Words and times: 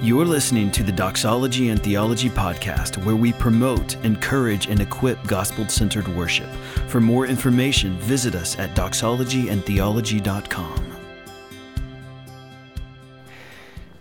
You're 0.00 0.26
listening 0.26 0.70
to 0.70 0.84
the 0.84 0.92
Doxology 0.92 1.70
and 1.70 1.82
Theology 1.82 2.30
podcast, 2.30 3.04
where 3.04 3.16
we 3.16 3.32
promote, 3.32 3.96
encourage, 4.04 4.68
and 4.68 4.78
equip 4.78 5.20
gospel 5.26 5.68
centered 5.68 6.06
worship. 6.14 6.48
For 6.86 7.00
more 7.00 7.26
information, 7.26 7.98
visit 7.98 8.36
us 8.36 8.56
at 8.60 8.76
doxologyandtheology.com. 8.76 10.92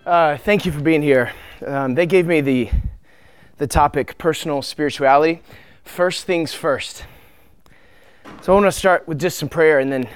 Uh, 0.06 0.38
thank 0.38 0.68
you 0.68 0.72
for 0.72 0.82
being 0.82 1.02
here. 1.02 1.32
Um, 1.66 1.96
they 1.96 2.06
gave 2.06 2.28
me 2.28 2.42
the, 2.42 2.70
the 3.58 3.66
topic 3.66 4.20
personal 4.20 4.62
spirituality. 4.62 5.42
First 5.84 6.26
things 6.26 6.54
first. 6.54 7.06
So 8.44 8.54
I 8.54 8.56
want 8.56 8.68
to 8.68 8.72
start 8.72 9.08
with 9.08 9.20
just 9.20 9.40
some 9.40 9.50
prayer 9.50 9.80
and 9.80 9.92
then 9.92 10.08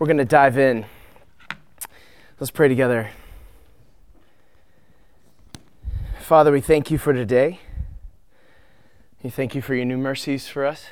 we're 0.00 0.08
going 0.08 0.16
to 0.16 0.24
dive 0.24 0.58
in. 0.58 0.84
Let's 2.40 2.50
pray 2.50 2.66
together. 2.66 3.10
Father, 6.30 6.52
we 6.52 6.60
thank 6.60 6.92
you 6.92 6.96
for 6.96 7.12
today. 7.12 7.58
We 9.24 9.30
thank 9.30 9.56
you 9.56 9.60
for 9.60 9.74
your 9.74 9.84
new 9.84 9.96
mercies 9.96 10.46
for 10.46 10.64
us. 10.64 10.86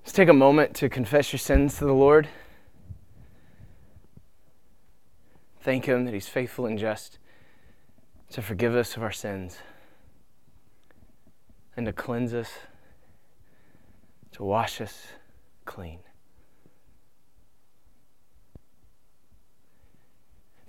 Let's 0.00 0.14
take 0.14 0.30
a 0.30 0.32
moment 0.32 0.74
to 0.76 0.88
confess 0.88 1.30
your 1.30 1.38
sins 1.38 1.76
to 1.76 1.84
the 1.84 1.92
Lord. 1.92 2.26
Thank 5.60 5.84
Him 5.84 6.06
that 6.06 6.14
He's 6.14 6.26
faithful 6.26 6.64
and 6.64 6.78
just 6.78 7.18
to 8.30 8.40
forgive 8.40 8.74
us 8.74 8.96
of 8.96 9.02
our 9.02 9.12
sins 9.12 9.58
and 11.76 11.84
to 11.84 11.92
cleanse 11.92 12.32
us, 12.32 12.48
to 14.32 14.42
wash 14.42 14.80
us 14.80 15.08
clean. 15.66 15.98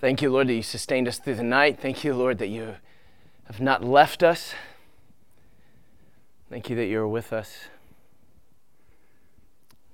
Thank 0.04 0.22
you, 0.22 0.30
Lord, 0.30 0.50
that 0.50 0.54
you 0.54 0.64
sustained 0.64 1.08
us 1.08 1.18
through 1.18 1.36
the 1.36 1.44
night. 1.44 1.80
Thank 1.80 2.04
you, 2.04 2.14
Lord, 2.14 2.38
that 2.40 2.50
you 2.50 2.76
have 3.46 3.62
not 3.62 3.86
left 3.86 4.22
us. 4.22 4.54
Thank 6.50 6.70
you 6.70 6.76
that 6.76 6.88
you're 6.88 7.08
with 7.08 7.32
us. 7.32 7.68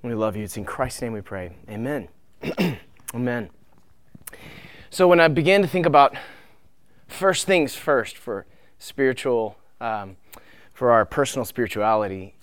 We 0.02 0.12
love 0.14 0.34
you. 0.34 0.42
It's 0.42 0.56
in 0.56 0.64
Christ's 0.64 1.02
name 1.02 1.12
we 1.12 1.20
pray. 1.20 1.52
Amen. 1.68 2.08
Amen. 3.14 3.50
So, 4.90 5.06
when 5.06 5.20
I 5.20 5.28
began 5.28 5.62
to 5.62 5.68
think 5.68 5.86
about 5.86 6.16
first 7.06 7.46
things 7.46 7.76
first 7.76 8.16
for 8.16 8.46
spiritual, 8.80 9.58
um, 9.80 10.16
for 10.72 10.90
our 10.90 11.04
personal 11.04 11.44
spirituality, 11.44 12.34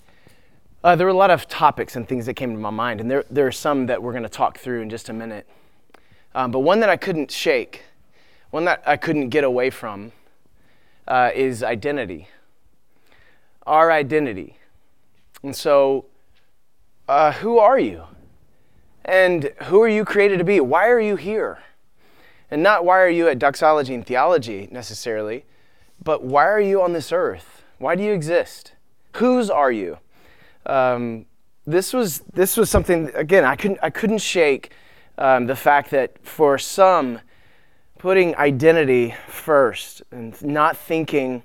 uh, 0.85 0.95
there 0.95 1.05
were 1.05 1.11
a 1.11 1.17
lot 1.17 1.31
of 1.31 1.49
topics 1.49 1.97
and 1.97 2.07
things 2.07 2.27
that 2.27 2.35
came 2.35 2.53
to 2.53 2.57
my 2.57 2.69
mind, 2.69 3.01
and 3.01 3.11
there, 3.11 3.25
there 3.29 3.45
are 3.45 3.51
some 3.51 3.87
that 3.87 4.01
we're 4.01 4.13
going 4.13 4.23
to 4.23 4.29
talk 4.29 4.57
through 4.57 4.83
in 4.83 4.89
just 4.89 5.09
a 5.09 5.13
minute. 5.13 5.45
Um, 6.37 6.51
but 6.51 6.59
one 6.59 6.81
that 6.81 6.89
I 6.89 6.97
couldn't 6.97 7.31
shake, 7.31 7.81
one 8.51 8.65
that 8.65 8.83
I 8.85 8.95
couldn't 8.95 9.29
get 9.29 9.43
away 9.43 9.71
from, 9.71 10.11
uh, 11.07 11.31
is 11.33 11.63
identity. 11.63 12.27
Our 13.65 13.91
identity. 13.91 14.55
And 15.41 15.55
so, 15.55 16.05
uh, 17.07 17.31
who 17.31 17.57
are 17.57 17.79
you? 17.79 18.03
And 19.03 19.51
who 19.63 19.81
are 19.81 19.87
you 19.87 20.05
created 20.05 20.37
to 20.37 20.43
be? 20.43 20.59
Why 20.59 20.87
are 20.89 20.99
you 20.99 21.15
here? 21.15 21.57
And 22.51 22.61
not 22.61 22.85
why 22.85 22.99
are 22.99 23.09
you 23.09 23.27
at 23.27 23.39
doxology 23.39 23.95
and 23.95 24.05
theology 24.05 24.69
necessarily, 24.71 25.43
but 26.03 26.23
why 26.23 26.45
are 26.45 26.61
you 26.61 26.83
on 26.83 26.93
this 26.93 27.11
earth? 27.11 27.63
Why 27.79 27.95
do 27.95 28.03
you 28.03 28.13
exist? 28.13 28.73
Whose 29.15 29.49
are 29.49 29.71
you? 29.71 29.97
Um, 30.67 31.25
this 31.65 31.93
was 31.93 32.19
this 32.31 32.55
was 32.55 32.69
something 32.69 33.09
again 33.15 33.43
I 33.43 33.55
couldn't 33.55 33.79
I 33.81 33.89
couldn't 33.89 34.19
shake 34.19 34.71
um, 35.17 35.47
the 35.47 35.55
fact 35.55 35.91
that 35.91 36.25
for 36.25 36.57
some, 36.57 37.19
putting 37.97 38.35
identity 38.35 39.15
first 39.27 40.03
and 40.11 40.39
not 40.43 40.77
thinking 40.77 41.43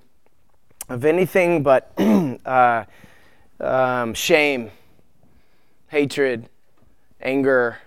of 0.88 1.04
anything 1.04 1.62
but 1.62 1.92
uh, 2.44 2.84
um, 3.60 4.12
shame, 4.14 4.70
hatred, 5.88 6.48
anger, 7.20 7.78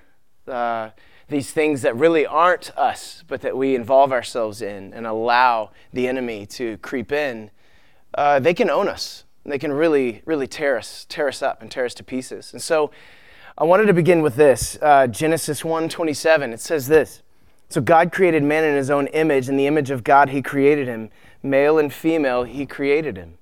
uh, 0.48 0.90
these 1.28 1.52
things 1.52 1.82
that 1.82 1.96
really 1.96 2.26
aren't 2.26 2.76
us, 2.78 3.24
but 3.28 3.42
that 3.42 3.58
we 3.58 3.76
involve 3.76 4.12
ourselves 4.12 4.62
in 4.62 4.94
and 4.94 5.08
allow 5.08 5.72
the 5.92 6.08
enemy 6.08 6.46
to 6.46 6.78
creep 6.78 7.12
in, 7.12 7.50
uh, 8.16 8.40
they 8.40 8.54
can 8.54 8.70
own 8.70 8.88
us. 8.88 9.24
They 9.44 9.59
can 9.59 9.74
really, 9.74 10.22
really 10.26 10.48
tear 10.48 10.78
us, 10.78 11.06
tear 11.08 11.28
us 11.28 11.42
up 11.42 11.62
and 11.62 11.70
tear 11.70 11.86
us 11.86 11.94
to 11.96 12.04
pieces. 12.04 12.52
And 12.54 12.62
so 12.62 12.92
I 13.58 13.64
wanted 13.64 13.86
to 13.86 13.94
begin 13.94 14.22
with 14.22 14.36
this 14.36 14.78
uh, 14.82 15.08
Genesis 15.08 15.62
1:27. 15.62 16.52
It 16.52 16.60
says 16.60 16.88
this. 16.88 17.22
So 17.70 17.80
God 17.80 18.12
created 18.12 18.44
man 18.44 18.66
in 18.66 18.76
his 18.76 18.90
own 18.90 19.08
image, 19.08 19.48
in 19.48 19.56
the 19.56 19.66
image 19.66 19.92
of 19.92 20.04
God 20.04 20.30
he 20.30 20.42
created 20.42 20.88
him, 20.88 21.10
male 21.42 21.78
and 21.78 21.92
female 21.92 22.44
he 22.44 22.66
created 22.66 23.16
him. 23.16 23.38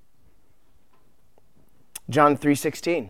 John 2.12 2.38
3:16. 2.38 3.10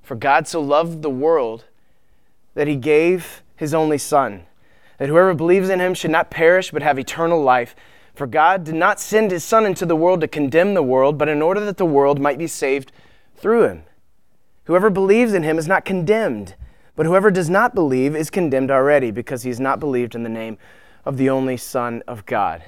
For 0.00 0.14
God 0.14 0.48
so 0.48 0.62
loved 0.62 1.02
the 1.02 1.10
world 1.10 1.66
that 2.54 2.66
he 2.66 2.76
gave 2.76 3.42
his 3.54 3.74
only 3.74 3.98
son, 3.98 4.46
that 4.96 5.10
whoever 5.10 5.34
believes 5.34 5.68
in 5.68 5.80
him 5.80 5.92
should 5.92 6.10
not 6.10 6.30
perish 6.30 6.70
but 6.70 6.82
have 6.82 6.98
eternal 6.98 7.42
life. 7.42 7.76
For 8.14 8.26
God 8.26 8.64
did 8.64 8.74
not 8.74 9.00
send 9.00 9.30
his 9.30 9.44
son 9.44 9.66
into 9.66 9.84
the 9.84 9.96
world 9.96 10.22
to 10.22 10.28
condemn 10.28 10.72
the 10.72 10.82
world, 10.82 11.18
but 11.18 11.28
in 11.28 11.42
order 11.42 11.62
that 11.66 11.76
the 11.76 11.84
world 11.84 12.18
might 12.18 12.38
be 12.38 12.46
saved 12.46 12.90
through 13.36 13.64
him. 13.64 13.84
Whoever 14.64 14.90
believes 14.90 15.32
in 15.32 15.42
him 15.42 15.58
is 15.58 15.66
not 15.66 15.84
condemned, 15.84 16.54
but 16.94 17.06
whoever 17.06 17.30
does 17.30 17.50
not 17.50 17.74
believe 17.74 18.14
is 18.14 18.30
condemned 18.30 18.70
already 18.70 19.10
because 19.10 19.42
he 19.42 19.48
has 19.48 19.58
not 19.58 19.80
believed 19.80 20.14
in 20.14 20.22
the 20.22 20.28
name 20.28 20.58
of 21.04 21.16
the 21.16 21.30
only 21.30 21.56
Son 21.56 22.02
of 22.06 22.24
God. 22.26 22.62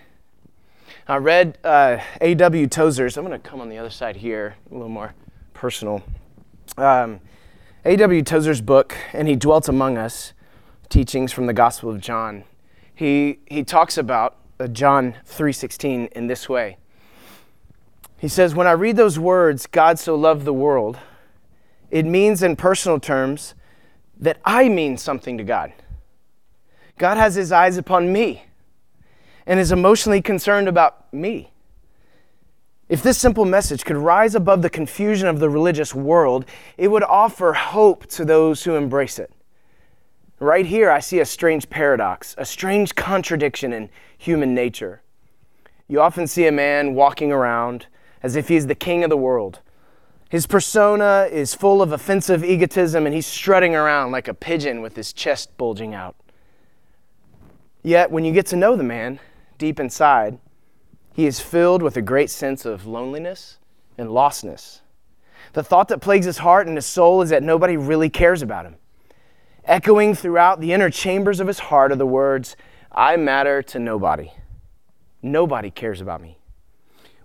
I 1.06 1.16
read 1.16 1.58
uh, 1.62 1.98
A.W. 2.20 2.66
Tozer's, 2.66 3.16
I'm 3.16 3.26
going 3.26 3.40
to 3.40 3.48
come 3.48 3.60
on 3.60 3.68
the 3.68 3.78
other 3.78 3.90
side 3.90 4.16
here, 4.16 4.56
a 4.70 4.74
little 4.74 4.88
more 4.88 5.14
personal. 5.52 6.02
Um, 6.76 7.20
A.W. 7.84 8.22
Tozer's 8.22 8.60
book, 8.60 8.96
And 9.12 9.28
He 9.28 9.36
Dwelt 9.36 9.68
Among 9.68 9.98
Us, 9.98 10.32
teachings 10.88 11.32
from 11.32 11.46
the 11.46 11.52
Gospel 11.52 11.90
of 11.90 12.00
John. 12.00 12.44
He, 12.94 13.40
he 13.46 13.62
talks 13.64 13.98
about 13.98 14.36
uh, 14.58 14.66
John 14.68 15.16
3.16 15.28 16.10
in 16.12 16.26
this 16.26 16.48
way. 16.48 16.78
He 18.16 18.28
says, 18.28 18.54
When 18.54 18.66
I 18.66 18.72
read 18.72 18.96
those 18.96 19.18
words, 19.18 19.66
God 19.66 19.98
so 19.98 20.14
loved 20.14 20.44
the 20.44 20.54
world, 20.54 20.98
it 21.94 22.04
means, 22.04 22.42
in 22.42 22.56
personal 22.56 22.98
terms, 22.98 23.54
that 24.18 24.40
I 24.44 24.68
mean 24.68 24.96
something 24.96 25.38
to 25.38 25.44
God. 25.44 25.72
God 26.98 27.16
has 27.18 27.36
his 27.36 27.52
eyes 27.52 27.76
upon 27.76 28.12
me 28.12 28.46
and 29.46 29.60
is 29.60 29.70
emotionally 29.70 30.20
concerned 30.20 30.66
about 30.66 31.12
me. 31.14 31.52
If 32.88 33.04
this 33.04 33.16
simple 33.16 33.44
message 33.44 33.84
could 33.84 33.96
rise 33.96 34.34
above 34.34 34.60
the 34.60 34.70
confusion 34.70 35.28
of 35.28 35.38
the 35.38 35.48
religious 35.48 35.94
world, 35.94 36.46
it 36.76 36.88
would 36.88 37.04
offer 37.04 37.52
hope 37.52 38.06
to 38.06 38.24
those 38.24 38.64
who 38.64 38.74
embrace 38.74 39.20
it. 39.20 39.32
Right 40.40 40.66
here, 40.66 40.90
I 40.90 40.98
see 40.98 41.20
a 41.20 41.24
strange 41.24 41.70
paradox, 41.70 42.34
a 42.36 42.44
strange 42.44 42.96
contradiction 42.96 43.72
in 43.72 43.88
human 44.18 44.52
nature. 44.52 45.00
You 45.86 46.00
often 46.00 46.26
see 46.26 46.48
a 46.48 46.52
man 46.52 46.96
walking 46.96 47.30
around 47.30 47.86
as 48.20 48.34
if 48.34 48.48
he's 48.48 48.66
the 48.66 48.74
king 48.74 49.04
of 49.04 49.10
the 49.10 49.16
world, 49.16 49.60
his 50.34 50.48
persona 50.48 51.28
is 51.30 51.54
full 51.54 51.80
of 51.80 51.92
offensive 51.92 52.42
egotism, 52.42 53.06
and 53.06 53.14
he's 53.14 53.24
strutting 53.24 53.76
around 53.76 54.10
like 54.10 54.26
a 54.26 54.34
pigeon 54.34 54.82
with 54.82 54.96
his 54.96 55.12
chest 55.12 55.56
bulging 55.56 55.94
out. 55.94 56.16
Yet, 57.84 58.10
when 58.10 58.24
you 58.24 58.32
get 58.32 58.46
to 58.46 58.56
know 58.56 58.74
the 58.74 58.82
man 58.82 59.20
deep 59.58 59.78
inside, 59.78 60.40
he 61.12 61.26
is 61.26 61.38
filled 61.38 61.84
with 61.84 61.96
a 61.96 62.02
great 62.02 62.30
sense 62.30 62.64
of 62.64 62.84
loneliness 62.84 63.58
and 63.96 64.08
lostness. 64.08 64.80
The 65.52 65.62
thought 65.62 65.86
that 65.86 66.00
plagues 66.00 66.26
his 66.26 66.38
heart 66.38 66.66
and 66.66 66.76
his 66.76 66.84
soul 66.84 67.22
is 67.22 67.30
that 67.30 67.44
nobody 67.44 67.76
really 67.76 68.10
cares 68.10 68.42
about 68.42 68.66
him. 68.66 68.74
Echoing 69.64 70.16
throughout 70.16 70.58
the 70.60 70.72
inner 70.72 70.90
chambers 70.90 71.38
of 71.38 71.46
his 71.46 71.60
heart 71.60 71.92
are 71.92 71.96
the 71.96 72.06
words, 72.06 72.56
I 72.90 73.16
matter 73.16 73.62
to 73.62 73.78
nobody. 73.78 74.32
Nobody 75.22 75.70
cares 75.70 76.00
about 76.00 76.20
me. 76.20 76.38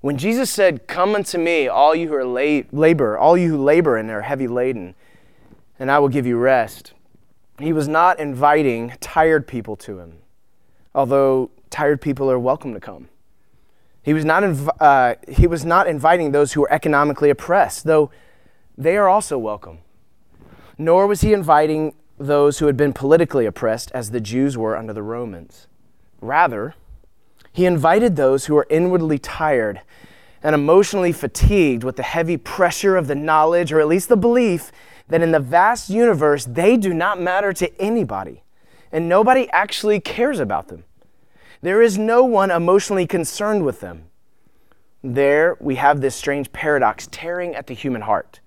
When 0.02 0.18
Jesus 0.18 0.50
said, 0.50 0.88
Come 0.88 1.16
unto 1.16 1.38
me, 1.38 1.68
all 1.68 1.94
you 1.94 2.08
who 2.08 2.16
are 2.16 2.26
la- 2.26 2.64
labor, 2.72 3.18
all 3.18 3.38
you 3.38 3.52
who 3.52 3.64
labor 3.64 3.98
and 3.98 4.10
are 4.10 4.22
heavy 4.22 4.48
laden, 4.48 4.96
and 5.78 5.92
I 5.92 6.00
will 6.00 6.10
give 6.10 6.26
you 6.26 6.38
rest, 6.38 6.94
he 7.60 7.74
was 7.74 7.88
not 7.88 8.20
inviting 8.20 8.94
tired 9.02 9.48
people 9.48 9.76
to 9.78 10.00
him, 10.00 10.20
although 10.96 11.52
tired 11.70 12.02
people 12.02 12.32
are 12.32 12.40
welcome 12.40 12.74
to 12.74 12.80
come. 12.80 13.10
He 14.02 14.14
was 14.14 14.24
not, 14.24 14.44
inv- 14.44 14.70
uh, 14.80 15.16
he 15.28 15.46
was 15.46 15.66
not 15.66 15.88
inviting 15.88 16.32
those 16.32 16.54
who 16.54 16.62
were 16.62 16.72
economically 16.72 17.30
oppressed, 17.30 17.84
though 17.84 18.10
they 18.78 18.96
are 18.96 19.10
also 19.10 19.38
welcome. 19.38 19.80
Nor 20.78 21.08
was 21.08 21.22
he 21.22 21.34
inviting 21.34 21.94
those 22.18 22.60
who 22.60 22.68
had 22.68 22.78
been 22.78 22.94
politically 22.94 23.46
oppressed, 23.46 23.92
as 23.94 24.12
the 24.12 24.22
Jews 24.22 24.58
were 24.58 24.78
under 24.78 24.94
the 24.94 25.04
Romans. 25.04 25.68
Rather, 26.22 26.76
he 27.60 27.66
invited 27.66 28.16
those 28.16 28.46
who 28.46 28.56
are 28.56 28.66
inwardly 28.70 29.20
tired 29.20 29.82
and 30.42 30.56
emotionally 30.56 31.12
fatigued 31.12 31.84
with 31.84 31.98
the 31.98 32.04
heavy 32.04 32.38
pressure 32.38 32.96
of 32.96 33.08
the 33.08 33.16
knowledge, 33.16 33.74
or 33.74 33.82
at 33.82 33.88
least 33.90 34.08
the 34.08 34.16
belief, 34.16 34.72
that 35.10 35.22
in 35.22 35.34
the 35.34 35.42
vast 35.42 35.90
universe 35.90 36.46
they 36.46 36.78
do 36.78 36.94
not 36.94 37.20
matter 37.20 37.52
to 37.52 37.70
anybody 37.78 38.44
and 38.94 39.10
nobody 39.10 39.50
actually 39.50 40.00
cares 40.00 40.40
about 40.40 40.70
them. 40.70 40.86
There 41.62 41.82
is 41.82 41.98
no 41.98 42.24
one 42.24 42.50
emotionally 42.50 43.06
concerned 43.06 43.66
with 43.66 43.82
them. 43.82 44.06
There 45.04 45.58
we 45.60 45.76
have 45.76 46.00
this 46.00 46.16
strange 46.16 46.54
paradox 46.54 47.10
tearing 47.12 47.56
at 47.56 47.68
the 47.68 47.74
human 47.74 48.04
heart. 48.04 48.40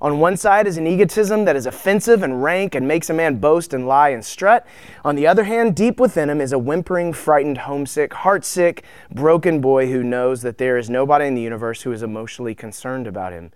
On 0.00 0.20
one 0.20 0.36
side 0.36 0.68
is 0.68 0.76
an 0.76 0.86
egotism 0.86 1.44
that 1.44 1.56
is 1.56 1.66
offensive 1.66 2.22
and 2.22 2.42
rank 2.42 2.74
and 2.74 2.86
makes 2.86 3.10
a 3.10 3.14
man 3.14 3.36
boast 3.36 3.74
and 3.74 3.88
lie 3.88 4.10
and 4.10 4.24
strut. 4.24 4.64
On 5.04 5.16
the 5.16 5.26
other 5.26 5.44
hand, 5.44 5.74
deep 5.74 5.98
within 5.98 6.30
him 6.30 6.40
is 6.40 6.52
a 6.52 6.58
whimpering, 6.58 7.12
frightened, 7.12 7.58
homesick, 7.58 8.12
heartsick, 8.12 8.82
broken 9.10 9.60
boy 9.60 9.90
who 9.90 10.04
knows 10.04 10.42
that 10.42 10.58
there 10.58 10.78
is 10.78 10.88
nobody 10.88 11.26
in 11.26 11.34
the 11.34 11.42
universe 11.42 11.82
who 11.82 11.90
is 11.90 12.02
emotionally 12.02 12.54
concerned 12.54 13.08
about 13.08 13.32
him. 13.32 13.50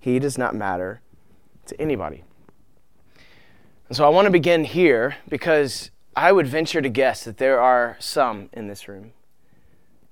He 0.00 0.18
does 0.18 0.36
not 0.36 0.54
matter 0.54 1.00
to 1.66 1.80
anybody. 1.80 2.24
And 3.88 3.96
so 3.96 4.04
I 4.04 4.08
want 4.08 4.26
to 4.26 4.30
begin 4.32 4.64
here 4.64 5.16
because 5.28 5.90
I 6.16 6.32
would 6.32 6.46
venture 6.46 6.82
to 6.82 6.88
guess 6.88 7.22
that 7.24 7.36
there 7.36 7.60
are 7.60 7.96
some 8.00 8.48
in 8.52 8.66
this 8.66 8.88
room 8.88 9.12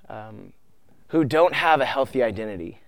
um, 0.08 0.52
who 1.08 1.24
don't 1.24 1.54
have 1.54 1.80
a 1.80 1.84
healthy 1.84 2.22
identity 2.22 2.81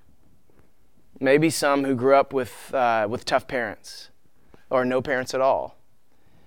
Maybe 1.25 1.49
some 1.49 1.85
who 1.85 1.95
grew 1.95 2.17
up 2.17 2.35
with, 2.35 2.75
uh, 2.75 3.07
with 3.09 3.25
tough 3.25 3.49
parents 3.49 4.11
or 4.69 4.85
no 4.85 5.01
parents 5.01 5.33
at 5.33 5.41
all. 5.41 5.75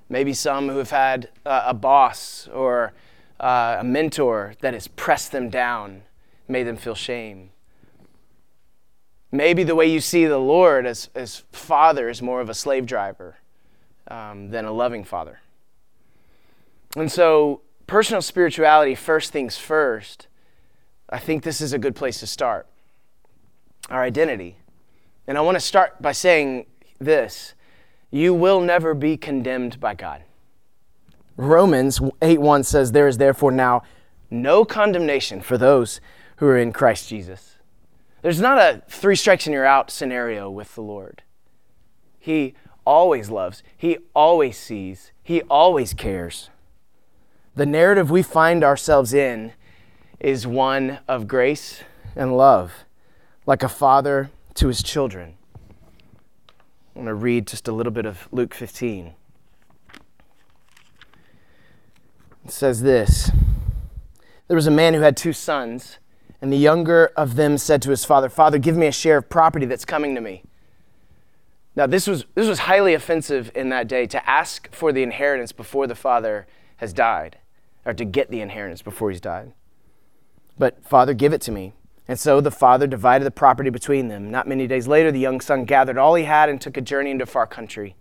Maybe 0.08 0.36
some 0.36 0.70
who 0.70 0.78
have 0.78 0.92
had 0.92 1.30
uh, 1.48 1.64
a 1.66 1.74
boss 1.74 2.48
or 2.54 2.94
uh, 3.40 3.78
a 3.80 3.84
mentor 3.84 4.54
that 4.62 4.76
has 4.76 4.88
pressed 4.88 5.32
them 5.32 5.50
down, 5.50 6.04
made 6.48 6.66
them 6.66 6.78
feel 6.78 6.94
shame. 6.94 7.50
Maybe 9.32 9.64
the 9.64 9.74
way 9.74 9.88
you 9.88 10.00
see 10.00 10.28
the 10.28 10.38
Lord 10.38 10.86
as, 10.86 11.10
as 11.16 11.42
father 11.52 12.08
is 12.08 12.22
more 12.22 12.40
of 12.40 12.48
a 12.48 12.54
slave 12.54 12.86
driver 12.86 13.38
um, 14.10 14.52
than 14.52 14.66
a 14.66 14.72
loving 14.72 15.04
father. 15.04 15.40
And 16.96 17.12
so, 17.12 17.62
personal 17.88 18.22
spirituality, 18.22 18.94
first 18.94 19.32
things 19.32 19.58
first, 19.58 20.28
I 21.10 21.18
think 21.18 21.42
this 21.42 21.62
is 21.62 21.74
a 21.74 21.80
good 21.80 21.96
place 21.96 22.20
to 22.20 22.28
start 22.28 22.68
our 23.90 24.04
identity. 24.04 24.58
And 25.28 25.38
I 25.38 25.42
want 25.42 25.56
to 25.56 25.62
start 25.62 26.02
by 26.02 26.14
saying 26.14 26.66
this 27.00 27.54
you 28.10 28.34
will 28.34 28.62
never 28.62 28.94
be 28.94 29.18
condemned 29.18 29.80
by 29.80 29.94
God. 29.94 30.24
Romans 31.36 32.00
8 32.22 32.40
1 32.40 32.64
says, 32.64 32.92
There 32.92 33.08
is 33.08 33.18
therefore 33.18 33.52
now 33.52 33.84
no 34.32 34.66
condemnation 34.66 35.42
for 35.42 35.58
those 35.58 36.02
who 36.38 36.48
are 36.48 36.58
in 36.58 36.72
Christ 36.72 37.10
Jesus. 37.10 37.58
There's 38.22 38.42
not 38.42 38.58
a 38.58 38.82
three 38.88 39.16
strikes 39.16 39.46
and 39.46 39.54
you're 39.54 39.66
out 39.66 39.92
scenario 39.92 40.50
with 40.50 40.74
the 40.76 40.82
Lord. 40.82 41.22
He 42.20 42.56
always 42.86 43.30
loves, 43.30 43.62
He 43.76 43.98
always 44.16 44.58
sees, 44.58 45.12
He 45.22 45.42
always 45.44 45.94
cares. 45.94 46.50
The 47.56 47.66
narrative 47.66 48.10
we 48.10 48.24
find 48.24 48.64
ourselves 48.64 49.14
in 49.14 49.54
is 50.20 50.48
one 50.48 51.00
of 51.08 51.28
grace 51.28 51.84
and 52.16 52.38
love 52.38 52.86
like 53.46 53.64
a 53.64 53.70
father 53.70 54.30
to 54.58 54.68
his 54.68 54.84
children. 54.84 55.36
I 56.96 57.00
want 57.00 57.08
to 57.08 57.14
read 57.14 57.48
just 57.48 57.68
a 57.68 57.72
little 57.72 57.92
bit 57.92 58.06
of 58.06 58.28
Luke 58.32 58.54
15. 58.54 59.14
It 62.46 62.52
says 62.52 62.82
this 62.82 63.32
There 64.48 64.56
was 64.56 64.68
a 64.68 64.72
man 64.72 64.94
who 64.94 65.02
had 65.02 65.16
two 65.16 65.34
sons, 65.34 66.00
and 66.42 66.52
the 66.52 66.58
younger 66.58 67.12
of 67.16 67.36
them 67.36 67.58
said 67.58 67.82
to 67.84 67.92
his 67.92 68.04
father, 68.04 68.30
Father, 68.30 68.58
give 68.58 68.76
me 68.76 68.88
a 68.88 68.92
share 68.92 69.18
of 69.18 69.30
property 69.30 69.66
that's 69.66 69.86
coming 69.86 70.16
to 70.16 70.22
me. 70.22 70.44
Now, 71.76 71.86
this 71.86 72.08
was, 72.08 72.26
this 72.34 72.48
was 72.48 72.60
highly 72.60 72.96
offensive 72.96 73.52
in 73.54 73.70
that 73.70 73.88
day 73.88 74.08
to 74.08 74.28
ask 74.28 74.74
for 74.74 74.92
the 74.92 75.04
inheritance 75.04 75.52
before 75.52 75.86
the 75.86 75.94
father 75.94 76.48
has 76.78 76.94
died, 76.94 77.38
or 77.86 77.94
to 77.94 78.04
get 78.04 78.32
the 78.32 78.42
inheritance 78.42 78.82
before 78.82 79.12
he's 79.12 79.22
died. 79.22 79.54
But, 80.58 80.84
Father, 80.84 81.14
give 81.14 81.34
it 81.34 81.42
to 81.42 81.52
me. 81.52 81.74
And 82.08 82.18
so 82.18 82.40
the 82.40 82.52
father 82.52 82.88
divided 82.88 83.26
the 83.26 83.32
property 83.32 83.70
between 83.70 84.08
them. 84.08 84.32
Not 84.32 84.48
many 84.48 84.66
days 84.66 84.88
later, 84.88 85.12
the 85.12 85.20
young 85.20 85.42
son 85.42 85.66
gathered 85.66 85.98
all 85.98 86.16
he 86.16 86.24
had 86.24 86.50
and 86.50 86.60
took 86.60 86.78
a 86.78 86.82
journey 86.82 87.12
into 87.12 87.26
far 87.26 87.46
country. 87.46 87.96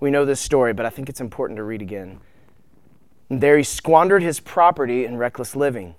We 0.00 0.10
know 0.10 0.24
this 0.24 0.40
story, 0.40 0.72
but 0.72 0.86
I 0.86 0.90
think 0.90 1.08
it's 1.08 1.20
important 1.20 1.56
to 1.58 1.62
read 1.62 1.80
again. 1.80 2.20
And 3.30 3.40
there 3.40 3.56
he 3.56 3.62
squandered 3.62 4.22
his 4.22 4.40
property 4.40 5.04
in 5.04 5.16
reckless 5.16 5.54
living. 5.54 5.94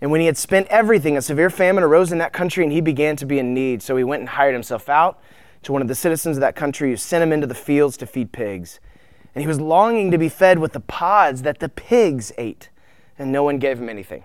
And 0.00 0.10
when 0.10 0.20
he 0.20 0.26
had 0.26 0.36
spent 0.36 0.66
everything, 0.68 1.16
a 1.16 1.22
severe 1.22 1.50
famine 1.50 1.84
arose 1.84 2.12
in 2.12 2.18
that 2.18 2.32
country, 2.32 2.64
and 2.64 2.72
he 2.72 2.80
began 2.80 3.16
to 3.16 3.26
be 3.26 3.38
in 3.38 3.54
need. 3.54 3.80
So 3.80 3.96
he 3.96 4.04
went 4.04 4.20
and 4.20 4.28
hired 4.28 4.52
himself 4.52 4.88
out 4.88 5.20
to 5.62 5.72
one 5.72 5.82
of 5.82 5.88
the 5.88 5.94
citizens 5.94 6.36
of 6.36 6.40
that 6.42 6.56
country 6.56 6.90
who 6.90 6.96
sent 6.96 7.22
him 7.22 7.32
into 7.32 7.46
the 7.46 7.54
fields 7.54 7.96
to 7.98 8.06
feed 8.06 8.32
pigs. 8.32 8.80
And 9.34 9.42
he 9.42 9.48
was 9.48 9.60
longing 9.60 10.10
to 10.10 10.18
be 10.18 10.28
fed 10.28 10.58
with 10.58 10.72
the 10.72 10.80
pods 10.80 11.42
that 11.42 11.60
the 11.60 11.68
pigs 11.68 12.32
ate, 12.36 12.68
and 13.18 13.32
no 13.32 13.42
one 13.42 13.58
gave 13.58 13.78
him 13.78 13.88
anything. 13.88 14.24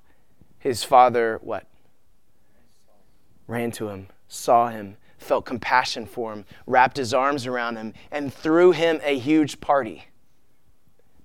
his 0.61 0.83
father, 0.83 1.39
what? 1.41 1.65
Ran 3.47 3.71
to 3.71 3.89
him, 3.89 4.07
saw 4.27 4.69
him, 4.69 4.95
felt 5.17 5.43
compassion 5.45 6.05
for 6.05 6.31
him, 6.31 6.45
wrapped 6.65 6.97
his 6.97 7.13
arms 7.13 7.45
around 7.45 7.75
him, 7.75 7.93
and 8.11 8.33
threw 8.33 8.71
him 8.71 9.01
a 9.03 9.17
huge 9.17 9.59
party. 9.59 10.05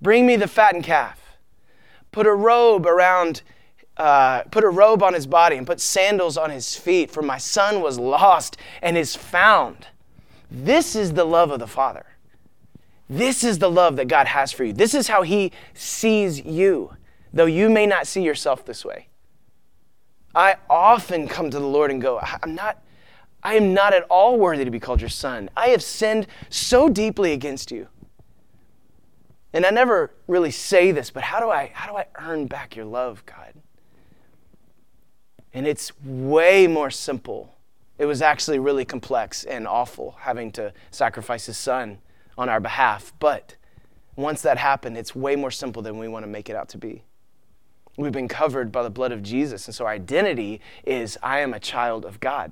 Bring 0.01 0.25
me 0.25 0.35
the 0.35 0.47
fattened 0.47 0.83
calf. 0.83 1.37
Put 2.11 2.25
a 2.25 2.33
robe 2.33 2.85
around, 2.87 3.43
uh, 3.95 4.41
put 4.43 4.63
a 4.63 4.69
robe 4.69 5.03
on 5.03 5.13
his 5.13 5.27
body, 5.27 5.55
and 5.55 5.67
put 5.67 5.79
sandals 5.79 6.35
on 6.35 6.49
his 6.49 6.75
feet, 6.75 7.11
for 7.11 7.21
my 7.21 7.37
son 7.37 7.81
was 7.81 7.99
lost 7.99 8.57
and 8.81 8.97
is 8.97 9.15
found. 9.15 9.87
This 10.49 10.95
is 10.95 11.13
the 11.13 11.25
love 11.25 11.51
of 11.51 11.59
the 11.59 11.67
Father. 11.67 12.05
This 13.09 13.43
is 13.43 13.59
the 13.59 13.69
love 13.69 13.95
that 13.97 14.07
God 14.07 14.27
has 14.27 14.51
for 14.51 14.63
you. 14.63 14.73
This 14.73 14.93
is 14.93 15.07
how 15.07 15.21
He 15.21 15.51
sees 15.73 16.43
you, 16.43 16.95
though 17.31 17.45
you 17.45 17.69
may 17.69 17.85
not 17.85 18.07
see 18.07 18.23
yourself 18.23 18.65
this 18.65 18.83
way. 18.83 19.07
I 20.37 20.57
often 20.69 21.27
come 21.27 21.49
to 21.49 21.57
the 21.59 21.65
Lord 21.65 21.89
and 21.89 21.99
go, 21.99 22.19
I'm 22.21 22.53
not, 22.53 22.83
I 23.41 23.55
am 23.55 23.73
not 23.73 23.91
at 23.91 24.03
all 24.03 24.37
worthy 24.37 24.63
to 24.65 24.69
be 24.69 24.79
called 24.79 25.01
your 25.01 25.09
son. 25.09 25.49
I 25.57 25.69
have 25.69 25.81
sinned 25.81 26.27
so 26.47 26.89
deeply 26.89 27.33
against 27.33 27.71
you. 27.71 27.87
And 29.51 29.65
I 29.65 29.71
never 29.71 30.11
really 30.27 30.51
say 30.51 30.91
this, 30.91 31.09
but 31.09 31.23
how 31.23 31.39
do 31.39 31.49
I 31.49 31.71
how 31.73 31.91
do 31.91 31.97
I 31.97 32.05
earn 32.19 32.45
back 32.45 32.75
your 32.75 32.85
love, 32.85 33.25
God? 33.25 33.53
And 35.55 35.65
it's 35.65 35.91
way 36.03 36.67
more 36.67 36.91
simple. 36.91 37.55
It 37.97 38.05
was 38.05 38.21
actually 38.21 38.59
really 38.59 38.85
complex 38.85 39.43
and 39.43 39.67
awful 39.67 40.17
having 40.19 40.51
to 40.51 40.71
sacrifice 40.91 41.47
his 41.47 41.57
son 41.57 41.97
on 42.37 42.47
our 42.47 42.59
behalf, 42.59 43.11
but 43.17 43.55
once 44.15 44.43
that 44.43 44.59
happened, 44.59 44.97
it's 44.97 45.15
way 45.15 45.35
more 45.35 45.49
simple 45.49 45.81
than 45.81 45.97
we 45.97 46.07
want 46.07 46.21
to 46.23 46.27
make 46.27 46.47
it 46.47 46.55
out 46.55 46.69
to 46.69 46.77
be. 46.77 47.03
We've 47.97 48.11
been 48.11 48.27
covered 48.27 48.71
by 48.71 48.83
the 48.83 48.91
blood 48.91 49.11
of 49.11 49.23
Jesus. 49.23 49.67
And 49.67 49.73
so 49.73 49.85
our 49.85 49.91
identity 49.91 50.61
is 50.85 51.17
I 51.23 51.39
am 51.39 51.53
a 51.53 51.59
child 51.59 52.05
of 52.05 52.19
God. 52.19 52.51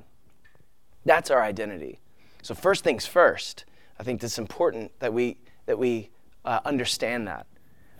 That's 1.05 1.29
our 1.29 1.43
identity. 1.43 1.99
So, 2.41 2.55
first 2.55 2.83
things 2.83 3.05
first, 3.05 3.65
I 3.99 4.03
think 4.03 4.23
it's 4.23 4.39
important 4.39 4.91
that 4.99 5.13
we, 5.13 5.37
that 5.67 5.77
we 5.77 6.09
uh, 6.43 6.59
understand 6.65 7.27
that. 7.27 7.45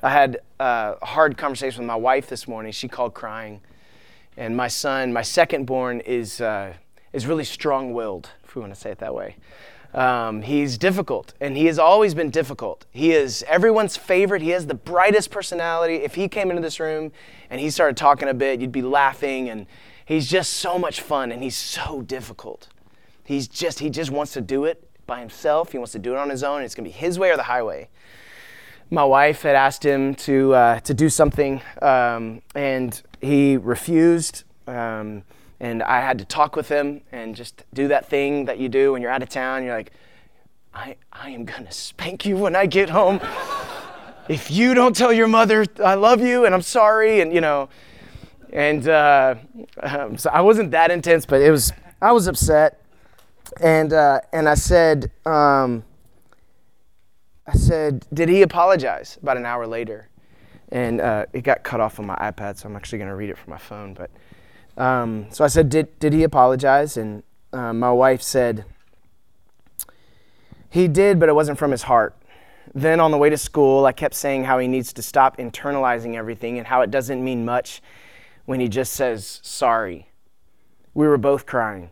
I 0.02 0.10
had 0.10 0.38
uh, 0.60 0.96
a 1.02 1.06
hard 1.06 1.38
conversation 1.38 1.82
with 1.82 1.88
my 1.88 1.96
wife 1.96 2.28
this 2.28 2.48
morning. 2.48 2.72
She 2.72 2.88
called 2.88 3.14
crying. 3.14 3.62
And 4.38 4.58
my 4.58 4.68
son, 4.68 5.14
my 5.14 5.22
second 5.22 5.66
born, 5.66 6.00
is, 6.02 6.42
uh, 6.42 6.74
is 7.14 7.26
really 7.26 7.46
strong 7.46 7.94
willed, 7.94 8.30
if 8.44 8.56
we 8.56 8.62
want 8.62 8.74
to 8.74 8.80
say 8.80 8.92
it 8.92 9.00
that 9.00 9.14
way. 9.14 9.38
Um, 9.96 10.42
he's 10.42 10.78
difficult, 10.78 11.34
and 11.40 11.56
he 11.56 11.68
has 11.68 11.80
always 11.80 12.14
been 12.14 12.30
difficult. 12.30 12.86
He 12.92 13.14
is 13.14 13.46
everyone's 13.48 13.96
favorite. 13.96 14.42
He 14.42 14.50
has 14.50 14.68
the 14.68 14.74
brightest 14.76 15.32
personality. 15.32 15.96
If 15.96 16.16
he 16.16 16.28
came 16.28 16.50
into 16.50 16.62
this 16.62 16.82
room 16.82 17.14
and 17.50 17.62
he 17.62 17.70
started 17.70 17.96
talking 17.96 18.28
a 18.28 18.34
bit, 18.34 18.60
you'd 18.60 18.74
be 18.74 18.82
laughing, 18.82 19.48
and 19.50 19.66
he's 20.06 20.30
just 20.30 20.56
so 20.56 20.78
much 20.78 21.00
fun, 21.00 21.32
and 21.32 21.42
he's 21.42 21.56
so 21.56 22.02
difficult. 22.02 22.68
He's 23.24 23.48
just 23.48 23.80
he 23.80 23.90
just 23.90 24.12
wants 24.12 24.34
to 24.34 24.42
do 24.42 24.66
it 24.66 24.86
by 25.08 25.22
himself. 25.22 25.72
He 25.72 25.78
wants 25.78 25.94
to 25.94 26.00
do 26.00 26.12
it 26.12 26.18
on 26.18 26.30
his 26.30 26.44
own. 26.44 26.62
It's 26.62 26.76
gonna 26.76 26.90
be 26.90 26.92
his 26.92 27.18
way 27.18 27.32
or 27.32 27.38
the 27.38 27.44
highway. 27.44 27.88
My 28.92 29.06
wife 29.06 29.44
had 29.44 29.56
asked 29.56 29.86
him 29.86 30.14
to 30.16 30.54
uh, 30.54 30.80
to 30.82 30.94
do 30.94 31.08
something, 31.08 31.62
um, 31.82 32.42
and 32.54 33.02
he 33.22 33.56
refused. 33.56 34.44
Um, 34.68 35.24
and 35.60 35.84
I 35.84 36.02
had 36.02 36.20
to 36.20 36.26
talk 36.26 36.56
with 36.56 36.70
him 36.70 37.02
and 37.12 37.36
just 37.36 37.64
do 37.74 37.88
that 37.88 38.08
thing 38.08 38.46
that 38.46 38.60
you 38.60 38.70
do 38.70 38.94
when 38.94 39.02
you're 39.02 39.12
out 39.12 39.24
of 39.24 39.30
town. 39.30 39.64
You're 39.64 39.76
like, 39.76 39.92
I, 40.74 40.98
I 41.12 41.30
am 41.30 41.46
to 41.46 41.72
spank 41.72 42.26
you 42.26 42.38
when 42.38 42.56
I 42.56 42.66
get 42.66 42.90
home. 42.90 43.22
if 44.30 44.52
you 44.52 44.74
don't 44.74 44.96
tell 44.96 45.14
your 45.14 45.28
mother 45.28 45.66
I 45.84 45.96
love 45.96 46.22
you 46.22 46.46
and 46.46 46.54
I'm 46.54 46.62
sorry, 46.62 47.22
and 47.22 47.34
you 47.34 47.42
know, 47.42 47.70
and 48.52 48.88
uh, 48.88 49.36
um, 49.82 50.18
so 50.18 50.30
I 50.30 50.42
wasn't 50.42 50.72
that 50.72 50.92
intense, 50.92 51.26
but 51.26 51.42
it 51.42 51.52
was 51.52 51.72
I 52.02 52.12
was 52.12 52.28
upset, 52.28 52.82
and 53.62 53.94
uh, 53.94 54.20
and 54.34 54.50
I 54.50 54.56
said 54.56 55.12
um, 55.26 55.84
I 57.48 57.54
said, 57.54 58.06
did 58.14 58.28
he 58.28 58.42
apologize? 58.42 59.18
About 59.22 59.38
an 59.38 59.46
hour 59.46 59.68
later, 59.68 60.10
and 60.70 61.00
uh, 61.00 61.26
it 61.32 61.42
got 61.42 61.64
cut 61.64 61.80
off 61.80 62.00
on 62.00 62.08
my 62.08 62.16
iPad, 62.16 62.58
so 62.58 62.68
I'm 62.68 62.76
actually 62.76 63.00
to 63.10 63.16
read 63.16 63.30
it 63.30 63.38
from 63.38 63.52
my 63.52 63.58
phone. 63.58 63.94
But 63.94 64.10
um, 64.78 65.28
so 65.30 65.44
I 65.44 65.48
said, 65.48 65.70
did 65.70 65.98
did 66.00 66.14
he 66.14 66.24
apologize? 66.24 66.98
And 66.98 67.24
uh, 67.54 67.74
my 67.74 67.92
wife 67.92 68.22
said, 68.22 68.66
he 70.70 70.88
did, 70.88 71.20
but 71.20 71.30
it 71.30 71.36
wasn't 71.36 71.58
from 71.58 71.72
his 71.72 71.84
heart. 71.84 72.16
Then 72.74 73.00
on 73.00 73.12
the 73.12 73.18
way 73.18 73.30
to 73.30 73.38
school, 73.38 73.86
I 73.86 73.94
kept 73.94 74.14
saying 74.14 74.44
how 74.44 74.60
he 74.60 74.68
needs 74.68 74.92
to 74.94 75.02
stop 75.02 75.38
internalizing 75.38 76.16
everything 76.16 76.58
and 76.58 76.68
how 76.68 76.82
it 76.82 76.92
doesn't 76.92 77.24
mean 77.24 77.46
much 77.46 77.82
when 78.46 78.60
he 78.60 78.68
just 78.68 78.92
says 78.92 79.40
sorry. 79.42 80.10
We 80.94 81.08
were 81.08 81.18
both 81.18 81.46
crying. 81.46 81.92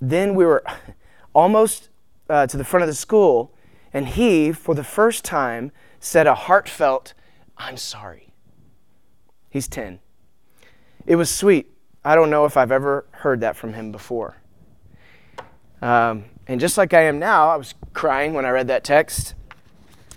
Then 0.00 0.34
we 0.34 0.46
were 0.46 0.64
almost 1.34 1.90
uh, 2.30 2.46
to 2.46 2.56
the 2.56 2.64
front 2.64 2.82
of 2.82 2.88
the 2.88 2.94
school, 2.94 3.52
and 3.92 4.08
he, 4.08 4.52
for 4.52 4.74
the 4.74 4.84
first 4.84 5.24
time, 5.24 5.72
said 6.00 6.26
a 6.26 6.34
heartfelt, 6.34 7.12
I'm 7.58 7.76
sorry. 7.76 8.32
He's 9.50 9.68
10. 9.68 9.98
It 11.06 11.16
was 11.16 11.30
sweet. 11.30 11.70
I 12.04 12.14
don't 12.14 12.30
know 12.30 12.44
if 12.44 12.56
I've 12.56 12.72
ever 12.72 13.06
heard 13.10 13.40
that 13.40 13.56
from 13.56 13.72
him 13.72 13.92
before. 13.92 14.36
Um, 15.82 16.24
and 16.46 16.60
just 16.60 16.78
like 16.78 16.94
I 16.94 17.02
am 17.02 17.18
now, 17.18 17.48
I 17.48 17.56
was 17.56 17.74
crying 17.92 18.34
when 18.34 18.44
I 18.44 18.50
read 18.50 18.68
that 18.68 18.84
text 18.84 19.34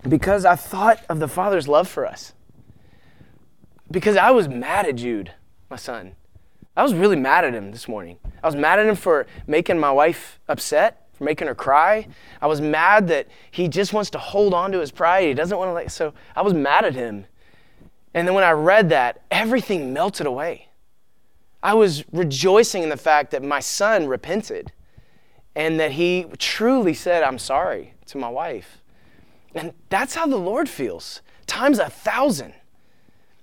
because 0.08 0.46
I 0.46 0.55
thought 0.55 1.03
of 1.10 1.19
the 1.19 1.27
Father's 1.27 1.67
love 1.67 1.88
for 1.88 2.05
us. 2.05 2.34
Because 3.91 4.17
I 4.17 4.31
was 4.31 4.48
mad 4.48 4.86
at 4.86 4.96
Jude, 4.96 5.34
my 5.69 5.75
son. 5.75 6.15
I 6.77 6.84
was 6.84 6.93
really 6.93 7.15
mad 7.15 7.43
at 7.43 7.53
him 7.53 7.72
this 7.72 7.88
morning. 7.88 8.17
I 8.41 8.48
was 8.48 8.55
mad 8.55 8.79
at 8.79 8.86
him 8.86 8.96
for 8.96 9.27
making 9.48 9.79
my 9.79 9.91
wife 9.91 10.39
upset, 10.48 11.10
for 11.13 11.24
making 11.24 11.48
her 11.48 11.55
cry. 11.55 12.08
I 12.41 12.48
was 12.48 12.62
mad 12.62 13.08
that 13.10 13.27
he 13.51 13.67
just 13.67 13.91
wants 13.91 14.10
to 14.12 14.17
hold 14.17 14.53
on 14.53 14.72
to 14.72 14.79
his 14.79 14.91
pride. 14.91 15.27
He 15.27 15.34
doesn't 15.34 15.58
want 15.58 15.69
to 15.69 15.74
like 15.74 15.89
so 15.89 16.13
I 16.36 16.41
was 16.41 16.53
mad 16.53 16.86
at 16.86 16.96
him. 16.96 17.25
And 18.13 18.27
then 18.27 18.34
when 18.34 18.43
I 18.43 18.51
read 18.51 18.89
that, 18.89 19.22
everything 19.29 19.91
melted 19.93 20.25
away. 20.25 20.69
I 21.62 21.74
was 21.74 22.04
rejoicing 22.12 22.84
in 22.84 22.89
the 22.89 22.98
fact 22.98 23.32
that 23.32 23.44
my 23.44 23.60
son 23.60 24.08
repented 24.08 24.72
and 25.56 25.80
that 25.80 25.94
he 25.94 26.25
truly 26.38 26.94
said, 26.94 27.24
I'm 27.24 27.38
sorry 27.38 27.94
to 28.08 28.18
my 28.18 28.30
wife. 28.30 28.82
And 29.54 29.74
that's 29.89 30.16
how 30.16 30.28
the 30.28 30.38
Lord 30.38 30.70
feels, 30.70 31.22
times 31.48 31.80
a 31.80 31.89
thousand, 31.89 32.54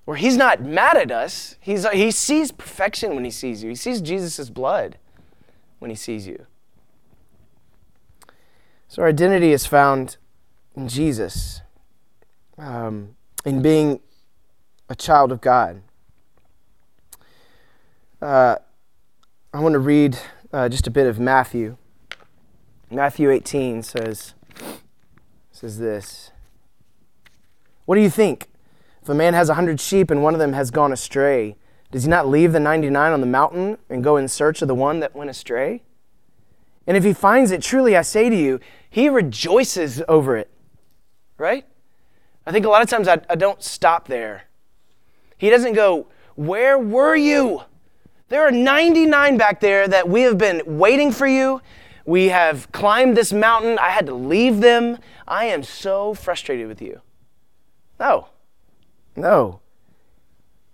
where 0.04 0.16
he's 0.16 0.36
not 0.36 0.62
mad 0.62 0.96
at 0.96 1.10
us. 1.10 1.56
He's, 1.60 1.86
he 1.88 2.10
sees 2.10 2.52
perfection 2.52 3.14
when 3.14 3.24
he 3.24 3.30
sees 3.30 3.62
you, 3.62 3.68
he 3.68 3.74
sees 3.74 4.00
Jesus' 4.00 4.48
blood 4.50 4.98
when 5.78 5.90
he 5.90 5.96
sees 5.96 6.26
you. 6.26 6.46
So 8.88 9.02
our 9.02 9.08
identity 9.08 9.52
is 9.52 9.66
found 9.66 10.16
in 10.74 10.88
Jesus, 10.88 11.60
um, 12.56 13.16
in 13.44 13.60
being 13.60 14.00
a 14.88 14.94
child 14.94 15.32
of 15.32 15.40
God. 15.40 15.82
Uh, 18.20 18.56
I 19.52 19.60
want 19.60 19.74
to 19.74 19.78
read 19.78 20.18
uh, 20.50 20.70
just 20.70 20.86
a 20.86 20.90
bit 20.90 21.06
of 21.06 21.20
Matthew. 21.20 21.76
Matthew 22.90 23.30
18 23.30 23.82
says, 23.82 24.32
says 25.50 25.78
this 25.78 26.30
What 27.84 27.96
do 27.96 28.00
you 28.00 28.08
think? 28.08 28.48
If 29.02 29.10
a 29.10 29.14
man 29.14 29.34
has 29.34 29.50
a 29.50 29.54
hundred 29.54 29.80
sheep 29.80 30.10
and 30.10 30.22
one 30.22 30.32
of 30.32 30.40
them 30.40 30.54
has 30.54 30.70
gone 30.70 30.92
astray, 30.92 31.56
does 31.90 32.04
he 32.04 32.08
not 32.08 32.26
leave 32.26 32.52
the 32.52 32.60
99 32.60 33.12
on 33.12 33.20
the 33.20 33.26
mountain 33.26 33.76
and 33.90 34.02
go 34.02 34.16
in 34.16 34.28
search 34.28 34.62
of 34.62 34.68
the 34.68 34.74
one 34.74 35.00
that 35.00 35.14
went 35.14 35.28
astray? 35.28 35.82
And 36.86 36.96
if 36.96 37.04
he 37.04 37.12
finds 37.12 37.50
it, 37.50 37.60
truly 37.60 37.96
I 37.96 38.02
say 38.02 38.30
to 38.30 38.36
you, 38.36 38.60
he 38.88 39.10
rejoices 39.10 40.02
over 40.08 40.38
it. 40.38 40.50
Right? 41.36 41.66
I 42.46 42.52
think 42.52 42.64
a 42.64 42.70
lot 42.70 42.80
of 42.80 42.88
times 42.88 43.08
I, 43.08 43.20
I 43.28 43.34
don't 43.34 43.62
stop 43.62 44.08
there. 44.08 44.44
He 45.36 45.50
doesn't 45.50 45.74
go, 45.74 46.06
Where 46.34 46.78
were 46.78 47.14
you? 47.14 47.62
There 48.28 48.46
are 48.46 48.50
99 48.50 49.36
back 49.36 49.60
there 49.60 49.86
that 49.86 50.08
we 50.08 50.22
have 50.22 50.38
been 50.38 50.62
waiting 50.66 51.12
for 51.12 51.26
you 51.26 51.60
we 52.06 52.28
have 52.28 52.70
climbed 52.70 53.16
this 53.16 53.32
mountain. 53.32 53.78
I 53.80 53.90
had 53.90 54.06
to 54.06 54.14
leave 54.14 54.60
them. 54.60 54.98
I 55.26 55.46
am 55.46 55.64
so 55.64 56.14
frustrated 56.14 56.68
with 56.68 56.80
you. 56.80 57.02
No, 57.98 58.28
no. 59.16 59.60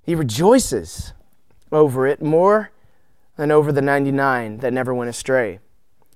He 0.03 0.15
rejoices 0.15 1.15
over 1.73 2.07
it 2.07 2.23
more 2.23 2.71
than 3.37 3.51
over 3.51 3.73
the 3.73 3.81
99 3.81 4.59
that 4.59 4.75
never 4.75 4.93
went 4.93 5.09
astray. 5.09 5.59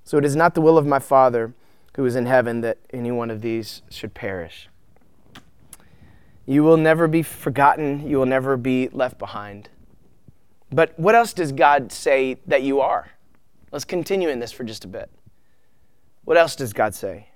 So 0.05 0.19
it 0.19 0.25
is 0.25 0.37
not 0.37 0.55
the 0.55 0.61
will 0.61 0.77
of 0.77 0.87
my 0.87 0.99
Father 0.99 1.55
who 1.95 2.05
is 2.05 2.15
in 2.15 2.27
heaven 2.27 2.61
that 2.61 2.77
any 2.93 3.11
one 3.11 3.31
of 3.31 3.41
these 3.41 3.81
should 3.89 4.13
perish. 4.13 4.69
You 6.45 6.63
will 6.63 6.77
never 6.77 7.09
be 7.09 7.23
forgotten, 7.23 8.07
you 8.07 8.19
will 8.19 8.27
never 8.27 8.59
be 8.59 8.91
left 8.91 9.19
behind. 9.19 9.71
But 10.71 10.99
what 10.99 11.15
else 11.15 11.33
does 11.33 11.53
God 11.53 11.93
say 11.93 12.39
that 12.47 12.63
you 12.63 12.81
are? 12.81 13.11
Let's 13.73 13.85
continue 13.85 14.29
in 14.29 14.39
this 14.39 14.53
for 14.53 14.65
just 14.65 14.85
a 14.85 14.89
bit. 14.89 15.11
What 16.25 16.37
else 16.37 16.57
does 16.57 16.73
God 16.73 16.95
say? 16.95 17.29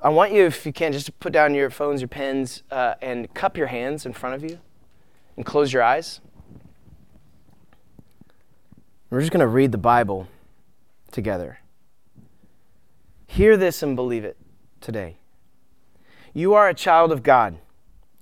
I 0.00 0.10
want 0.10 0.32
you, 0.32 0.44
if 0.44 0.66
you 0.66 0.72
can, 0.72 0.92
just 0.92 1.06
to 1.06 1.12
put 1.12 1.32
down 1.32 1.54
your 1.54 1.70
phones, 1.70 2.00
your 2.00 2.08
pens, 2.08 2.62
uh, 2.70 2.94
and 3.00 3.32
cup 3.34 3.56
your 3.56 3.68
hands 3.68 4.04
in 4.04 4.12
front 4.12 4.34
of 4.34 4.48
you 4.48 4.58
and 5.36 5.46
close 5.46 5.72
your 5.72 5.82
eyes. 5.82 6.20
We're 9.10 9.20
just 9.20 9.32
going 9.32 9.40
to 9.40 9.46
read 9.46 9.72
the 9.72 9.78
Bible 9.78 10.28
together. 11.10 11.58
Hear 13.26 13.56
this 13.56 13.82
and 13.82 13.96
believe 13.96 14.24
it 14.24 14.36
today. 14.80 15.16
You 16.32 16.54
are 16.54 16.68
a 16.68 16.74
child 16.74 17.10
of 17.10 17.22
God. 17.22 17.56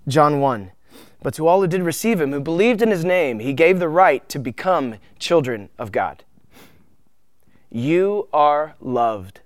John 0.06 0.40
1. 0.40 0.70
But 1.22 1.34
to 1.34 1.46
all 1.46 1.60
who 1.60 1.66
did 1.66 1.82
receive 1.82 2.20
him, 2.20 2.32
who 2.32 2.40
believed 2.40 2.82
in 2.82 2.90
his 2.90 3.04
name, 3.04 3.38
he 3.38 3.52
gave 3.52 3.78
the 3.78 3.88
right 3.88 4.28
to 4.28 4.38
become 4.38 4.96
children 5.18 5.68
of 5.78 5.92
God. 5.92 6.24
You 7.70 8.28
are 8.32 8.74
loved. 8.80 9.40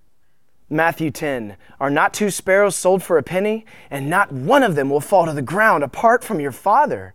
Matthew 0.69 1.11
10 1.11 1.57
Are 1.79 1.91
not 1.91 2.13
two 2.13 2.31
sparrows 2.31 2.75
sold 2.75 3.03
for 3.03 3.19
a 3.19 3.23
penny? 3.23 3.65
And 3.91 4.11
not 4.11 4.33
one 4.33 4.63
of 4.63 4.75
them 4.75 4.91
will 4.91 5.01
fall 5.01 5.27
to 5.27 5.33
the 5.33 5.43
ground 5.43 5.85
apart 5.85 6.25
from 6.25 6.41
your 6.41 6.53
Father. 6.53 7.15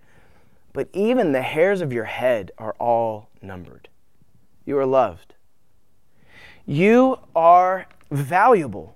But 0.74 0.88
even 0.94 1.32
the 1.32 1.42
hairs 1.42 1.82
of 1.82 1.92
your 1.92 2.06
head 2.06 2.52
are 2.58 2.76
all 2.80 3.30
numbered. 3.42 3.90
You 4.64 4.78
are 4.78 4.86
loved. 4.86 5.34
You 6.66 7.18
are 7.36 7.88
valuable. 8.10 8.96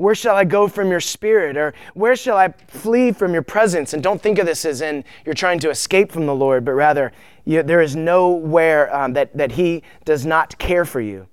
Where 0.00 0.14
shall 0.14 0.34
I 0.34 0.44
go 0.44 0.66
from 0.66 0.90
your 0.90 1.00
spirit? 1.00 1.58
Or 1.58 1.74
where 1.92 2.16
shall 2.16 2.38
I 2.38 2.54
flee 2.68 3.12
from 3.12 3.34
your 3.34 3.42
presence? 3.42 3.92
And 3.92 4.02
don't 4.02 4.18
think 4.20 4.38
of 4.38 4.46
this 4.46 4.64
as 4.64 4.80
in 4.80 5.04
you're 5.26 5.34
trying 5.34 5.58
to 5.58 5.68
escape 5.68 6.10
from 6.10 6.24
the 6.24 6.34
Lord, 6.34 6.64
but 6.64 6.72
rather 6.72 7.12
you, 7.44 7.62
there 7.62 7.82
is 7.82 7.94
nowhere 7.94 8.94
um, 8.96 9.12
that, 9.12 9.36
that 9.36 9.52
He 9.52 9.82
does 10.06 10.24
not 10.24 10.56
care 10.56 10.86
for 10.86 11.02
you. 11.02 11.26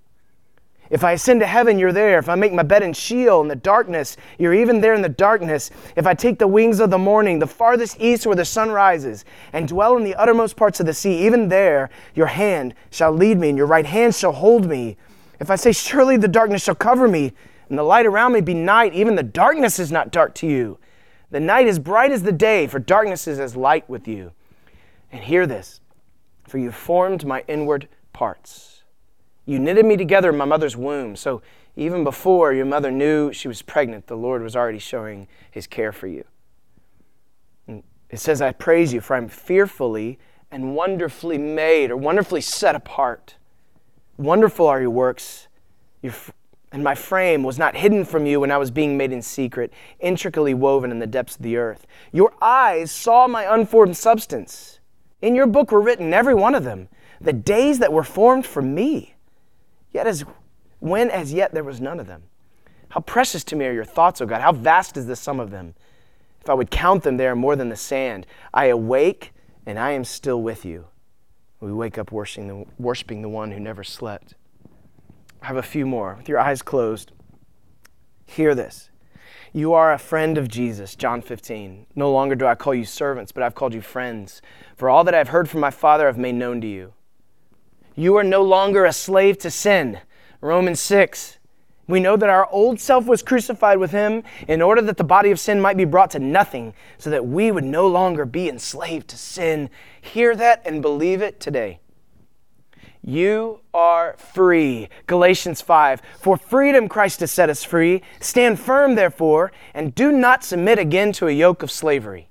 If 0.90 1.06
I 1.06 1.14
ascend 1.14 1.40
to 1.40 1.48
heaven, 1.48 1.80
you're 1.80 1.94
there. 1.94 2.20
If 2.20 2.28
I 2.28 2.36
make 2.36 2.52
my 2.52 2.62
bed 2.62 2.84
in 2.84 2.92
Sheol 2.92 3.40
in 3.40 3.48
the 3.48 3.56
darkness, 3.56 4.18
you're 4.38 4.54
even 4.54 4.82
there 4.82 4.96
in 4.96 5.02
the 5.02 5.08
darkness. 5.08 5.72
If 5.96 6.06
I 6.06 6.14
take 6.14 6.38
the 6.38 6.46
wings 6.46 6.82
of 6.82 6.90
the 6.90 6.98
morning, 6.98 7.40
the 7.40 7.48
farthest 7.48 7.96
east 8.02 8.26
where 8.26 8.36
the 8.36 8.44
sun 8.44 8.70
rises, 8.70 9.24
and 9.54 9.70
dwell 9.70 9.96
in 9.96 10.04
the 10.04 10.16
uttermost 10.16 10.58
parts 10.58 10.82
of 10.82 10.88
the 10.88 10.94
sea, 10.94 11.26
even 11.26 11.48
there 11.48 11.90
your 12.16 12.28
hand 12.28 12.74
shall 12.90 13.14
lead 13.14 13.40
me, 13.40 13.48
and 13.48 13.58
your 13.58 13.68
right 13.68 13.86
hand 13.86 14.14
shall 14.14 14.34
hold 14.34 14.66
me. 14.66 14.98
If 15.40 15.50
I 15.50 15.56
say, 15.56 15.72
Surely 15.72 16.18
the 16.18 16.28
darkness 16.28 16.64
shall 16.64 16.76
cover 16.76 17.08
me, 17.08 17.32
and 17.70 17.78
the 17.78 17.84
light 17.84 18.06
around 18.06 18.34
me 18.34 18.42
be 18.42 18.54
night, 18.54 18.94
even 18.94 19.16
the 19.16 19.24
darkness 19.24 19.80
is 19.80 19.92
not 19.92 20.12
dark 20.12 20.34
to 20.36 20.48
you. 20.48 20.78
The 21.30 21.40
night 21.40 21.68
is 21.68 21.80
bright 21.80 22.12
as 22.12 22.24
the 22.24 22.32
day, 22.32 22.68
for 22.68 22.80
darkness 22.80 23.28
is 23.28 23.40
as 23.40 23.56
light 23.56 23.90
with 23.90 24.08
you. 24.08 24.32
And 25.12 25.24
hear 25.24 25.46
this 25.46 25.82
for 26.48 26.58
you 26.58 26.72
formed 26.72 27.26
my 27.26 27.44
inward 27.48 27.88
parts. 28.14 28.84
You 29.46 29.60
knitted 29.60 29.86
me 29.86 29.98
together 29.98 30.30
in 30.30 30.38
my 30.38 30.46
mother's 30.46 30.78
womb. 30.78 31.16
So 31.16 31.42
even 31.76 32.04
before 32.04 32.54
your 32.54 32.66
mother 32.66 32.90
knew 32.90 33.32
she 33.32 33.48
was 33.48 33.62
pregnant, 33.62 34.08
the 34.08 34.18
Lord 34.18 34.42
was 34.42 34.56
already 34.56 34.80
showing 34.80 35.28
his 35.52 35.68
care 35.68 35.92
for 35.92 36.08
you. 36.08 36.24
It 38.10 38.20
says, 38.20 38.42
I 38.42 38.54
praise 38.54 38.94
you, 38.94 39.02
for 39.02 39.16
I'm 39.16 39.28
fearfully 39.28 40.18
and 40.50 40.76
wonderfully 40.76 41.38
made, 41.38 41.92
or 41.92 41.98
wonderfully 41.98 42.40
set 42.40 42.74
apart. 42.74 43.36
Wonderful 44.16 44.66
are 44.66 44.80
your 44.80 44.90
works, 44.90 45.48
your, 46.02 46.14
and 46.72 46.84
my 46.84 46.96
frame 46.96 47.44
was 47.44 47.58
not 47.58 47.78
hidden 47.78 48.04
from 48.04 48.26
you 48.26 48.42
when 48.42 48.52
I 48.52 48.58
was 48.58 48.72
being 48.72 48.98
made 48.98 49.12
in 49.12 49.22
secret, 49.22 49.72
intricately 50.00 50.54
woven 50.54 50.92
in 50.92 51.00
the 51.00 51.08
depths 51.08 51.38
of 51.38 51.42
the 51.42 51.58
earth. 51.58 51.88
Your 52.12 52.34
eyes 52.42 52.92
saw 52.92 53.28
my 53.28 53.52
unformed 53.54 53.96
substance. 53.96 54.80
In 55.22 55.34
your 55.34 55.48
book 55.48 55.72
were 55.72 55.82
written, 55.82 56.14
every 56.14 56.36
one 56.36 56.54
of 56.54 56.64
them, 56.64 56.90
the 57.22 57.34
days 57.34 57.80
that 57.80 57.94
were 57.94 58.04
formed 58.04 58.46
for 58.46 58.62
me. 58.62 59.16
Yet 59.92 60.08
as 60.08 60.26
when 60.80 61.10
as 61.10 61.34
yet 61.34 61.54
there 61.54 61.64
was 61.64 61.82
none 61.82 62.00
of 62.00 62.08
them. 62.08 62.24
How 62.90 63.02
precious 63.02 63.44
to 63.46 63.56
me 63.56 63.66
are 63.66 63.74
your 63.74 63.86
thoughts, 63.86 64.22
O 64.22 64.26
God. 64.26 64.42
How 64.42 64.52
vast 64.52 64.98
is 64.98 65.08
the 65.08 65.16
sum 65.16 65.40
of 65.40 65.52
them. 65.52 65.74
If 66.42 66.50
I 66.50 66.54
would 66.54 66.72
count 66.72 67.04
them, 67.04 67.18
they 67.18 67.28
are 67.28 67.36
more 67.36 67.56
than 67.56 67.70
the 67.70 67.76
sand. 67.76 68.28
I 68.54 68.66
awake 68.68 69.34
and 69.66 69.80
I 69.80 69.92
am 69.92 70.04
still 70.04 70.42
with 70.42 70.64
you. 70.64 70.88
We 71.60 71.74
wake 71.74 71.98
up 71.98 72.12
worshiping 72.12 72.48
the, 72.48 72.66
worshiping 72.78 73.22
the 73.22 73.30
one 73.30 73.52
who 73.52 73.60
never 73.60 73.84
slept. 73.84 74.36
I 75.42 75.48
have 75.48 75.58
a 75.58 75.64
few 75.64 75.86
more. 75.86 76.16
With 76.16 76.30
your 76.30 76.40
eyes 76.40 76.62
closed, 76.62 77.12
hear 78.26 78.56
this. 78.56 78.90
You 79.54 79.74
are 79.74 79.94
a 79.94 79.98
friend 79.98 80.38
of 80.38 80.48
Jesus, 80.48 80.96
John 80.96 81.22
15. 81.22 81.88
No 81.96 82.12
longer 82.12 82.36
do 82.36 82.46
I 82.46 82.56
call 82.56 82.76
you 82.76 82.86
servants, 82.86 83.32
but 83.32 83.44
I've 83.44 83.56
called 83.56 83.74
you 83.74 83.82
friends. 83.82 84.42
For 84.76 84.90
all 84.90 85.04
that 85.06 85.16
I've 85.16 85.30
heard 85.30 85.50
from 85.50 85.62
my 85.62 85.72
Father 85.72 86.08
I've 86.08 86.18
made 86.18 86.36
known 86.36 86.62
to 86.62 86.68
you. 86.68 86.94
You 87.96 88.16
are 88.18 88.24
no 88.24 88.44
longer 88.44 88.86
a 88.86 88.94
slave 88.94 89.38
to 89.40 89.50
sin. 89.50 90.00
Romans 90.42 90.80
6. 90.82 91.38
We 91.88 92.00
know 92.02 92.18
that 92.18 92.30
our 92.30 92.48
old 92.52 92.80
self 92.80 93.06
was 93.06 93.24
crucified 93.24 93.78
with 93.78 93.92
him 93.92 94.24
in 94.48 94.62
order 94.62 94.82
that 94.82 94.98
the 94.98 95.04
body 95.04 95.32
of 95.32 95.40
sin 95.40 95.62
might 95.62 95.78
be 95.78 95.86
brought 95.86 96.12
to 96.12 96.20
nothing, 96.20 96.74
so 96.98 97.10
that 97.10 97.26
we 97.26 97.50
would 97.50 97.64
no 97.64 97.88
longer 97.88 98.26
be 98.26 98.50
enslaved 98.50 99.08
to 99.08 99.18
sin. 99.18 99.70
Hear 100.02 100.36
that 100.36 100.62
and 100.66 100.82
believe 100.82 101.22
it 101.22 101.40
today. 101.40 101.80
You 103.08 103.62
are 103.74 104.18
free. 104.18 104.90
Galatians 105.06 105.62
5. 105.62 106.02
For 106.20 106.36
freedom 106.36 106.90
Christ 106.90 107.22
has 107.22 107.32
set 107.32 107.50
us 107.50 107.64
free. 107.64 108.02
Stand 108.20 108.60
firm, 108.60 108.96
therefore, 108.96 109.54
and 109.74 109.96
do 109.96 110.12
not 110.12 110.44
submit 110.44 110.78
again 110.78 111.14
to 111.14 111.30
a 111.30 111.32
yoke 111.32 111.64
of 111.64 111.72
slavery. 111.72 112.28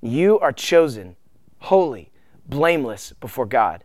You 0.00 0.40
are 0.40 0.52
chosen, 0.52 1.14
holy, 1.60 2.10
blameless 2.44 3.12
before 3.20 3.46
God. 3.46 3.84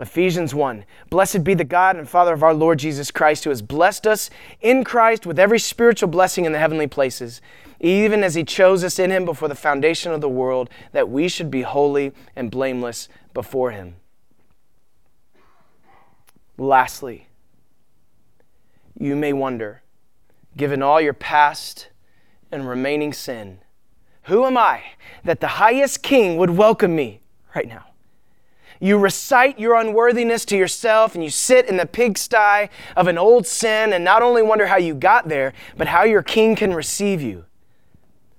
Ephesians 0.00 0.54
1 0.54 0.84
Blessed 1.10 1.44
be 1.44 1.52
the 1.52 1.62
God 1.62 1.96
and 1.96 2.08
Father 2.08 2.32
of 2.32 2.42
our 2.42 2.54
Lord 2.54 2.78
Jesus 2.78 3.10
Christ, 3.10 3.44
who 3.44 3.50
has 3.50 3.60
blessed 3.60 4.06
us 4.06 4.30
in 4.60 4.82
Christ 4.82 5.26
with 5.26 5.38
every 5.38 5.58
spiritual 5.58 6.08
blessing 6.08 6.46
in 6.46 6.52
the 6.52 6.58
heavenly 6.58 6.86
places, 6.86 7.42
even 7.80 8.24
as 8.24 8.34
he 8.34 8.42
chose 8.42 8.82
us 8.82 8.98
in 8.98 9.10
him 9.10 9.26
before 9.26 9.48
the 9.48 9.54
foundation 9.54 10.10
of 10.10 10.22
the 10.22 10.28
world, 10.28 10.70
that 10.92 11.10
we 11.10 11.28
should 11.28 11.50
be 11.50 11.62
holy 11.62 12.12
and 12.34 12.50
blameless 12.50 13.08
before 13.34 13.72
him. 13.72 13.96
Lastly, 16.56 17.28
you 18.98 19.14
may 19.16 19.32
wonder, 19.32 19.82
given 20.56 20.82
all 20.82 21.00
your 21.00 21.14
past 21.14 21.88
and 22.50 22.66
remaining 22.66 23.12
sin, 23.12 23.58
who 24.24 24.46
am 24.46 24.56
I 24.56 24.82
that 25.24 25.40
the 25.40 25.46
highest 25.46 26.02
king 26.02 26.36
would 26.38 26.50
welcome 26.50 26.94
me 26.94 27.20
right 27.54 27.68
now? 27.68 27.89
You 28.80 28.96
recite 28.96 29.58
your 29.58 29.74
unworthiness 29.74 30.46
to 30.46 30.56
yourself 30.56 31.14
and 31.14 31.22
you 31.22 31.28
sit 31.28 31.66
in 31.66 31.76
the 31.76 31.84
pigsty 31.84 32.70
of 32.96 33.08
an 33.08 33.18
old 33.18 33.46
sin 33.46 33.92
and 33.92 34.02
not 34.02 34.22
only 34.22 34.42
wonder 34.42 34.68
how 34.68 34.78
you 34.78 34.94
got 34.94 35.28
there, 35.28 35.52
but 35.76 35.88
how 35.88 36.04
your 36.04 36.22
king 36.22 36.56
can 36.56 36.72
receive 36.72 37.20
you. 37.20 37.44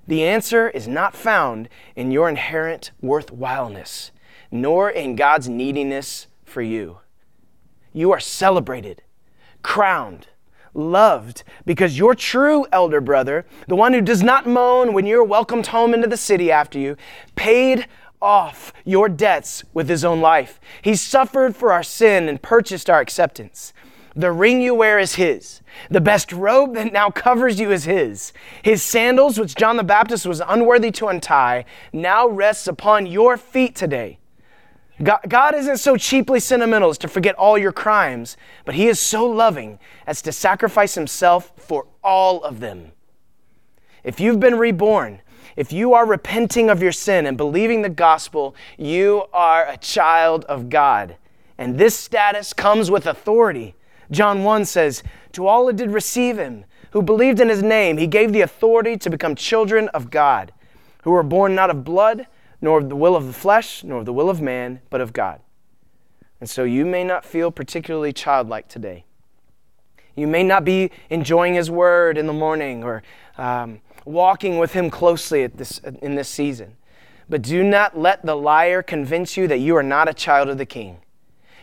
The 0.08 0.24
answer 0.24 0.68
is 0.68 0.88
not 0.88 1.16
found 1.16 1.70
in 1.96 2.10
your 2.10 2.28
inherent 2.28 2.92
worthwhileness, 3.02 4.10
nor 4.50 4.90
in 4.90 5.16
God's 5.16 5.48
neediness 5.48 6.26
for 6.44 6.64
you. 6.64 6.98
You 7.94 8.12
are 8.12 8.20
celebrated, 8.20 9.04
crowned, 9.62 10.28
loved, 10.74 11.44
because 11.66 12.00
your 12.00 12.16
true 12.16 12.66
elder 12.72 13.00
brother, 13.00 13.46
the 13.68 13.76
one 13.76 13.94
who 13.94 14.02
does 14.02 14.24
not 14.24 14.48
moan 14.48 14.94
when 14.94 15.06
you're 15.06 15.24
welcomed 15.24 15.68
home 15.68 15.94
into 15.94 16.08
the 16.08 16.18
city 16.18 16.52
after 16.52 16.80
you, 16.80 16.98
paid 17.36 17.86
off 18.22 18.74
your 18.86 19.10
debts 19.10 19.64
with 19.74 19.90
his 19.90 20.06
own 20.06 20.22
life. 20.22 20.60
He 20.82 20.96
suffered 20.96 21.56
for 21.56 21.72
our 21.72 21.84
sin 21.84 22.30
and 22.30 22.42
purchased 22.42 22.90
our 22.90 23.00
acceptance. 23.00 23.74
The 24.16 24.32
ring 24.32 24.62
you 24.62 24.76
wear 24.76 25.00
is 25.00 25.16
his. 25.16 25.62
The 25.90 26.02
best 26.02 26.34
robe 26.34 26.74
that 26.74 26.92
now 26.92 27.10
covers 27.10 27.60
you 27.60 27.72
is 27.72 27.86
his. 27.86 28.34
His 28.62 28.84
sandals, 28.84 29.40
which 29.40 29.56
John 29.56 29.78
the 29.78 29.84
Baptist 29.84 30.26
was 30.26 30.42
unworthy 30.46 30.92
to 30.92 31.08
untie, 31.08 31.66
now 31.94 32.28
rests 32.28 32.68
upon 32.68 33.06
your 33.06 33.38
feet 33.38 33.76
today. 33.76 34.20
God, 35.02 35.56
isn't 35.56 35.78
so 35.78 35.98
cheaply 35.98 36.40
sentimental 36.40 36.90
as 36.90 36.98
to 37.00 37.08
forget 37.08 37.36
all 37.36 37.58
your 37.58 37.72
crimes, 37.72 38.38
but 38.66 38.76
He 38.76 38.88
is 38.88 39.00
so 39.00 39.26
loving 39.26 39.80
as 40.06 40.22
to 40.24 40.32
sacrifice 40.32 40.94
Himself 40.94 41.54
for 41.56 41.88
all 42.04 42.44
of 42.44 42.60
them. 42.60 42.92
If 44.04 44.20
you've 44.20 44.40
been 44.40 44.58
reborn, 44.58 45.22
if 45.62 45.72
you 45.72 45.94
are 45.94 46.08
repenting 46.08 46.72
of 46.72 46.82
your 46.82 46.92
sin 46.92 47.28
and 47.28 47.38
believing 47.38 47.84
the 47.84 47.90
gospel, 47.90 48.56
you 48.80 49.26
are 49.32 49.64
a 49.68 49.78
child 49.78 50.44
of 50.46 50.70
God. 50.70 51.18
And 51.56 51.78
this 51.78 51.96
status 51.96 52.52
comes 52.52 52.90
with 52.90 53.06
authority. 53.06 53.76
John 54.10 54.44
1 54.44 54.66
says, 54.66 55.04
To 55.34 55.46
all 55.46 55.68
who 55.68 55.74
did 55.74 55.92
receive 55.92 56.40
him, 56.40 56.66
who 56.94 57.04
believed 57.04 57.40
in 57.40 57.48
his 57.48 57.62
name, 57.62 58.00
he 58.00 58.08
gave 58.08 58.34
the 58.34 58.42
authority 58.42 58.98
to 58.98 59.10
become 59.12 59.36
children 59.36 59.88
of 59.90 60.10
God, 60.10 60.52
who 61.04 61.12
were 61.12 61.22
born 61.22 61.54
not 61.54 61.70
of 61.70 61.84
blood, 61.84 62.26
nor 62.60 62.80
of 62.80 62.90
the 62.90 62.96
will 62.96 63.16
of 63.16 63.28
the 63.28 63.34
flesh, 63.34 63.84
nor 63.84 64.00
of 64.00 64.06
the 64.06 64.14
will 64.14 64.32
of 64.32 64.42
man, 64.42 64.82
but 64.90 65.00
of 65.00 65.14
God. 65.14 65.42
And 66.40 66.50
so 66.50 66.64
you 66.64 66.88
may 66.88 67.04
not 67.04 67.24
feel 67.24 67.52
particularly 67.52 68.14
childlike 68.14 68.68
today. 68.68 69.06
You 70.16 70.26
may 70.26 70.42
not 70.42 70.66
be 70.66 70.90
enjoying 71.12 71.54
his 71.54 71.70
word 71.70 72.18
in 72.18 72.26
the 72.26 72.34
morning 72.34 72.84
or 72.84 73.04
um, 73.38 73.80
walking 74.06 74.58
with 74.58 74.74
Him 74.74 74.90
closely 74.90 75.46
this, 75.48 75.80
in 75.80 76.16
this 76.16 76.30
season. 76.30 76.78
But 77.30 77.42
do 77.42 77.64
not 77.64 77.98
let 77.98 78.26
the 78.26 78.36
liar 78.36 78.84
convince 78.84 79.38
you 79.38 79.48
that 79.48 79.60
you 79.60 79.76
are 79.76 79.84
not 79.84 80.10
a 80.10 80.14
child 80.14 80.50
of 80.50 80.58
the 80.58 80.66
King. 80.66 80.98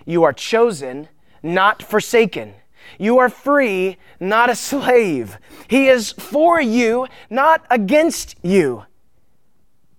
You 0.07 0.23
are 0.23 0.33
chosen, 0.33 1.09
not 1.43 1.83
forsaken. 1.83 2.55
You 2.99 3.19
are 3.19 3.29
free, 3.29 3.99
not 4.19 4.49
a 4.49 4.55
slave. 4.55 5.39
He 5.69 5.89
is 5.89 6.13
for 6.13 6.61
you, 6.61 7.07
not 7.29 7.67
against 7.71 8.37
you. 8.43 8.85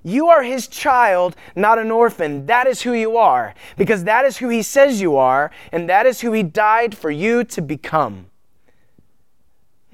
You 0.01 0.27
are 0.27 0.43
his 0.43 0.67
child, 0.67 1.35
not 1.55 1.77
an 1.77 1.91
orphan. 1.91 2.45
That 2.45 2.67
is 2.67 2.81
who 2.81 2.93
you 2.93 3.17
are, 3.17 3.53
because 3.77 4.05
that 4.05 4.25
is 4.25 4.37
who 4.37 4.49
he 4.49 4.63
says 4.63 5.01
you 5.01 5.17
are, 5.17 5.51
and 5.71 5.89
that 5.89 6.05
is 6.05 6.21
who 6.21 6.31
he 6.31 6.41
died 6.41 6.97
for 6.97 7.11
you 7.11 7.43
to 7.43 7.61
become. 7.61 8.27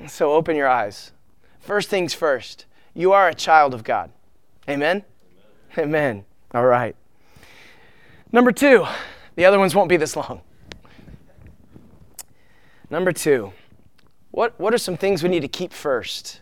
So 0.07 0.33
open 0.33 0.55
your 0.55 0.69
eyes. 0.69 1.11
First 1.65 1.89
things 1.89 2.13
first, 2.13 2.65
you 2.93 3.11
are 3.11 3.27
a 3.27 3.33
child 3.33 3.73
of 3.73 3.83
God. 3.83 4.11
Amen? 4.69 5.03
Amen. 5.75 5.87
Amen. 5.87 6.25
All 6.53 6.65
right. 6.65 6.95
Number 8.31 8.51
two, 8.51 8.85
the 9.35 9.45
other 9.45 9.57
ones 9.57 9.73
won't 9.73 9.89
be 9.89 9.97
this 9.97 10.15
long. 10.15 10.41
Number 12.91 13.11
two, 13.11 13.51
what, 14.29 14.59
what 14.59 14.75
are 14.75 14.77
some 14.77 14.95
things 14.95 15.23
we 15.23 15.29
need 15.29 15.39
to 15.39 15.47
keep 15.47 15.73
first? 15.73 16.41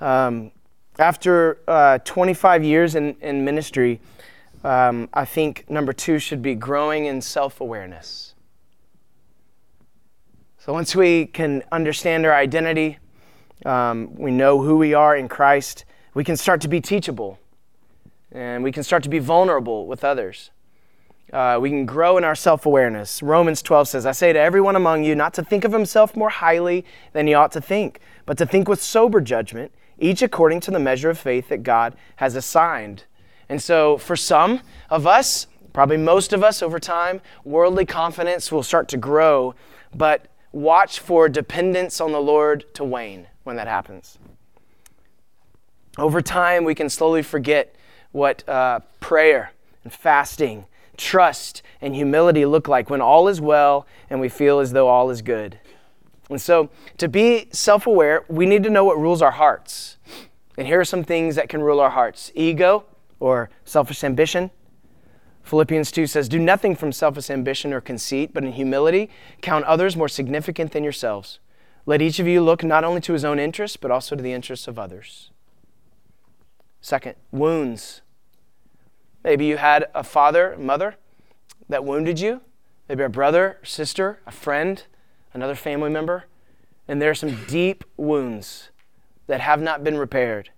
Um, 0.00 0.52
after 0.96 1.58
uh, 1.66 1.98
25 2.04 2.62
years 2.62 2.94
in, 2.94 3.16
in 3.20 3.44
ministry, 3.44 4.00
um, 4.62 5.08
I 5.12 5.24
think 5.24 5.68
number 5.68 5.92
two 5.92 6.20
should 6.20 6.40
be 6.40 6.54
growing 6.54 7.06
in 7.06 7.20
self 7.20 7.60
awareness. 7.60 8.36
So 10.58 10.72
once 10.72 10.94
we 10.94 11.26
can 11.26 11.64
understand 11.72 12.24
our 12.24 12.32
identity, 12.32 12.98
um, 13.64 14.14
we 14.14 14.30
know 14.30 14.60
who 14.60 14.76
we 14.76 14.94
are 14.94 15.16
in 15.16 15.28
Christ, 15.28 15.84
we 16.12 16.24
can 16.24 16.36
start 16.36 16.60
to 16.62 16.68
be 16.68 16.80
teachable 16.80 17.38
and 18.32 18.64
we 18.64 18.72
can 18.72 18.82
start 18.82 19.02
to 19.04 19.08
be 19.08 19.20
vulnerable 19.20 19.86
with 19.86 20.04
others. 20.04 20.50
Uh, 21.32 21.58
we 21.60 21.70
can 21.70 21.86
grow 21.86 22.18
in 22.18 22.24
our 22.24 22.34
self 22.34 22.66
awareness. 22.66 23.22
Romans 23.22 23.62
12 23.62 23.88
says, 23.88 24.06
I 24.06 24.12
say 24.12 24.32
to 24.32 24.38
everyone 24.38 24.76
among 24.76 25.04
you 25.04 25.14
not 25.14 25.34
to 25.34 25.42
think 25.42 25.64
of 25.64 25.72
himself 25.72 26.16
more 26.16 26.28
highly 26.28 26.84
than 27.12 27.26
he 27.26 27.34
ought 27.34 27.52
to 27.52 27.60
think, 27.60 28.00
but 28.26 28.36
to 28.38 28.46
think 28.46 28.68
with 28.68 28.82
sober 28.82 29.20
judgment, 29.20 29.72
each 29.98 30.20
according 30.20 30.60
to 30.60 30.70
the 30.70 30.78
measure 30.78 31.10
of 31.10 31.18
faith 31.18 31.48
that 31.48 31.62
God 31.62 31.96
has 32.16 32.36
assigned. 32.36 33.04
And 33.48 33.62
so, 33.62 33.98
for 33.98 34.16
some 34.16 34.60
of 34.90 35.06
us, 35.06 35.46
probably 35.72 35.96
most 35.96 36.32
of 36.32 36.44
us 36.44 36.62
over 36.62 36.78
time, 36.78 37.20
worldly 37.44 37.86
confidence 37.86 38.52
will 38.52 38.62
start 38.62 38.88
to 38.88 38.96
grow, 38.96 39.54
but 39.94 40.28
watch 40.52 41.00
for 41.00 41.28
dependence 41.28 42.00
on 42.00 42.12
the 42.12 42.20
Lord 42.20 42.64
to 42.74 42.84
wane 42.84 43.26
when 43.44 43.56
that 43.56 43.68
happens. 43.68 44.18
Over 45.96 46.20
time, 46.20 46.64
we 46.64 46.74
can 46.74 46.88
slowly 46.88 47.22
forget 47.22 47.76
what 48.10 48.46
uh, 48.48 48.80
prayer 49.00 49.52
and 49.84 49.92
fasting, 49.92 50.66
trust, 50.96 51.62
and 51.80 51.94
humility 51.94 52.44
look 52.46 52.66
like 52.66 52.90
when 52.90 53.00
all 53.00 53.28
is 53.28 53.40
well 53.40 53.86
and 54.10 54.20
we 54.20 54.28
feel 54.28 54.58
as 54.58 54.72
though 54.72 54.88
all 54.88 55.10
is 55.10 55.22
good. 55.22 55.58
And 56.30 56.40
so, 56.40 56.70
to 56.98 57.06
be 57.06 57.48
self 57.52 57.86
aware, 57.86 58.24
we 58.28 58.46
need 58.46 58.62
to 58.64 58.70
know 58.70 58.84
what 58.84 58.98
rules 58.98 59.20
our 59.22 59.32
hearts. 59.32 59.98
And 60.56 60.66
here 60.66 60.80
are 60.80 60.84
some 60.84 61.04
things 61.04 61.36
that 61.36 61.48
can 61.48 61.60
rule 61.60 61.80
our 61.80 61.90
hearts 61.90 62.32
ego 62.34 62.84
or 63.20 63.50
selfish 63.64 64.02
ambition. 64.02 64.50
Philippians 65.42 65.92
2 65.92 66.06
says, 66.06 66.28
Do 66.28 66.38
nothing 66.38 66.74
from 66.74 66.90
selfish 66.92 67.28
ambition 67.28 67.72
or 67.72 67.80
conceit, 67.80 68.32
but 68.32 68.44
in 68.44 68.52
humility 68.52 69.10
count 69.42 69.64
others 69.66 69.96
more 69.96 70.08
significant 70.08 70.72
than 70.72 70.82
yourselves. 70.82 71.38
Let 71.86 72.00
each 72.00 72.18
of 72.18 72.26
you 72.26 72.42
look 72.42 72.64
not 72.64 72.84
only 72.84 73.00
to 73.02 73.12
his 73.12 73.24
own 73.24 73.38
interests, 73.38 73.76
but 73.76 73.90
also 73.90 74.16
to 74.16 74.22
the 74.22 74.32
interests 74.32 74.68
of 74.68 74.78
others. 74.78 75.30
Second, 76.80 77.16
wounds. 77.30 78.02
Maybe 79.22 79.46
you 79.46 79.56
had 79.56 79.86
a 79.94 80.04
father, 80.04 80.56
mother 80.58 80.96
that 81.68 81.84
wounded 81.84 82.20
you, 82.20 82.42
maybe 82.88 83.02
a 83.02 83.08
brother, 83.08 83.58
sister, 83.62 84.20
a 84.26 84.30
friend, 84.30 84.82
another 85.32 85.54
family 85.54 85.90
member, 85.90 86.24
and 86.86 87.00
there 87.00 87.10
are 87.10 87.14
some 87.14 87.44
deep 87.46 87.84
wounds 87.96 88.70
that 89.26 89.40
have 89.40 89.62
not 89.62 89.82
been 89.82 89.96
repaired. 89.96 90.50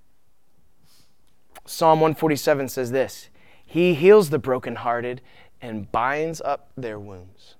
Psalm 1.64 2.00
147 2.00 2.68
says 2.68 2.90
this 2.90 3.28
He 3.64 3.94
heals 3.94 4.30
the 4.30 4.38
brokenhearted 4.38 5.20
and 5.60 5.90
binds 5.90 6.40
up 6.40 6.70
their 6.76 6.98
wounds. 6.98 7.56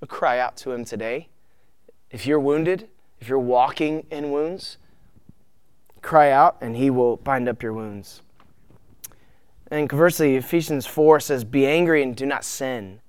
We'll 0.00 0.08
cry 0.08 0.38
out 0.38 0.56
to 0.58 0.72
Him 0.72 0.84
today. 0.84 1.28
If 2.10 2.26
you're 2.26 2.40
wounded, 2.40 2.88
if 3.20 3.28
you're 3.28 3.38
walking 3.38 4.06
in 4.10 4.30
wounds, 4.30 4.78
cry 6.02 6.30
out 6.30 6.56
and 6.60 6.76
He 6.76 6.90
will 6.90 7.16
bind 7.16 7.48
up 7.48 7.62
your 7.62 7.72
wounds. 7.72 8.22
And 9.70 9.88
conversely, 9.88 10.36
Ephesians 10.36 10.86
4 10.86 11.20
says, 11.20 11.44
Be 11.44 11.66
angry 11.66 12.02
and 12.02 12.16
do 12.16 12.24
not 12.24 12.44
sin. 12.44 13.00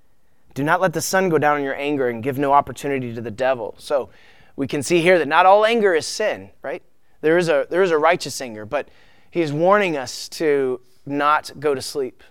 Do 0.53 0.63
not 0.63 0.81
let 0.81 0.91
the 0.93 1.01
sun 1.01 1.29
go 1.29 1.37
down 1.37 1.57
in 1.57 1.63
your 1.63 1.75
anger 1.75 2.09
and 2.09 2.21
give 2.21 2.37
no 2.37 2.51
opportunity 2.51 3.13
to 3.13 3.21
the 3.21 3.31
devil. 3.31 3.75
So 3.77 4.09
we 4.57 4.67
can 4.67 4.83
see 4.83 4.99
here 4.99 5.17
that 5.19 5.27
not 5.27 5.45
all 5.45 5.65
anger 5.65 5.93
is 5.93 6.05
sin, 6.05 6.49
right? 6.61 6.83
There 7.21 7.37
is 7.37 7.47
a, 7.47 7.65
there 7.69 7.83
is 7.83 7.91
a 7.91 7.97
righteous 7.97 8.41
anger, 8.41 8.65
but 8.65 8.89
he 9.31 9.41
is 9.41 9.53
warning 9.53 9.95
us 9.95 10.27
to 10.29 10.81
not 11.05 11.51
go 11.59 11.73
to 11.73 11.81
sleep, 11.81 12.23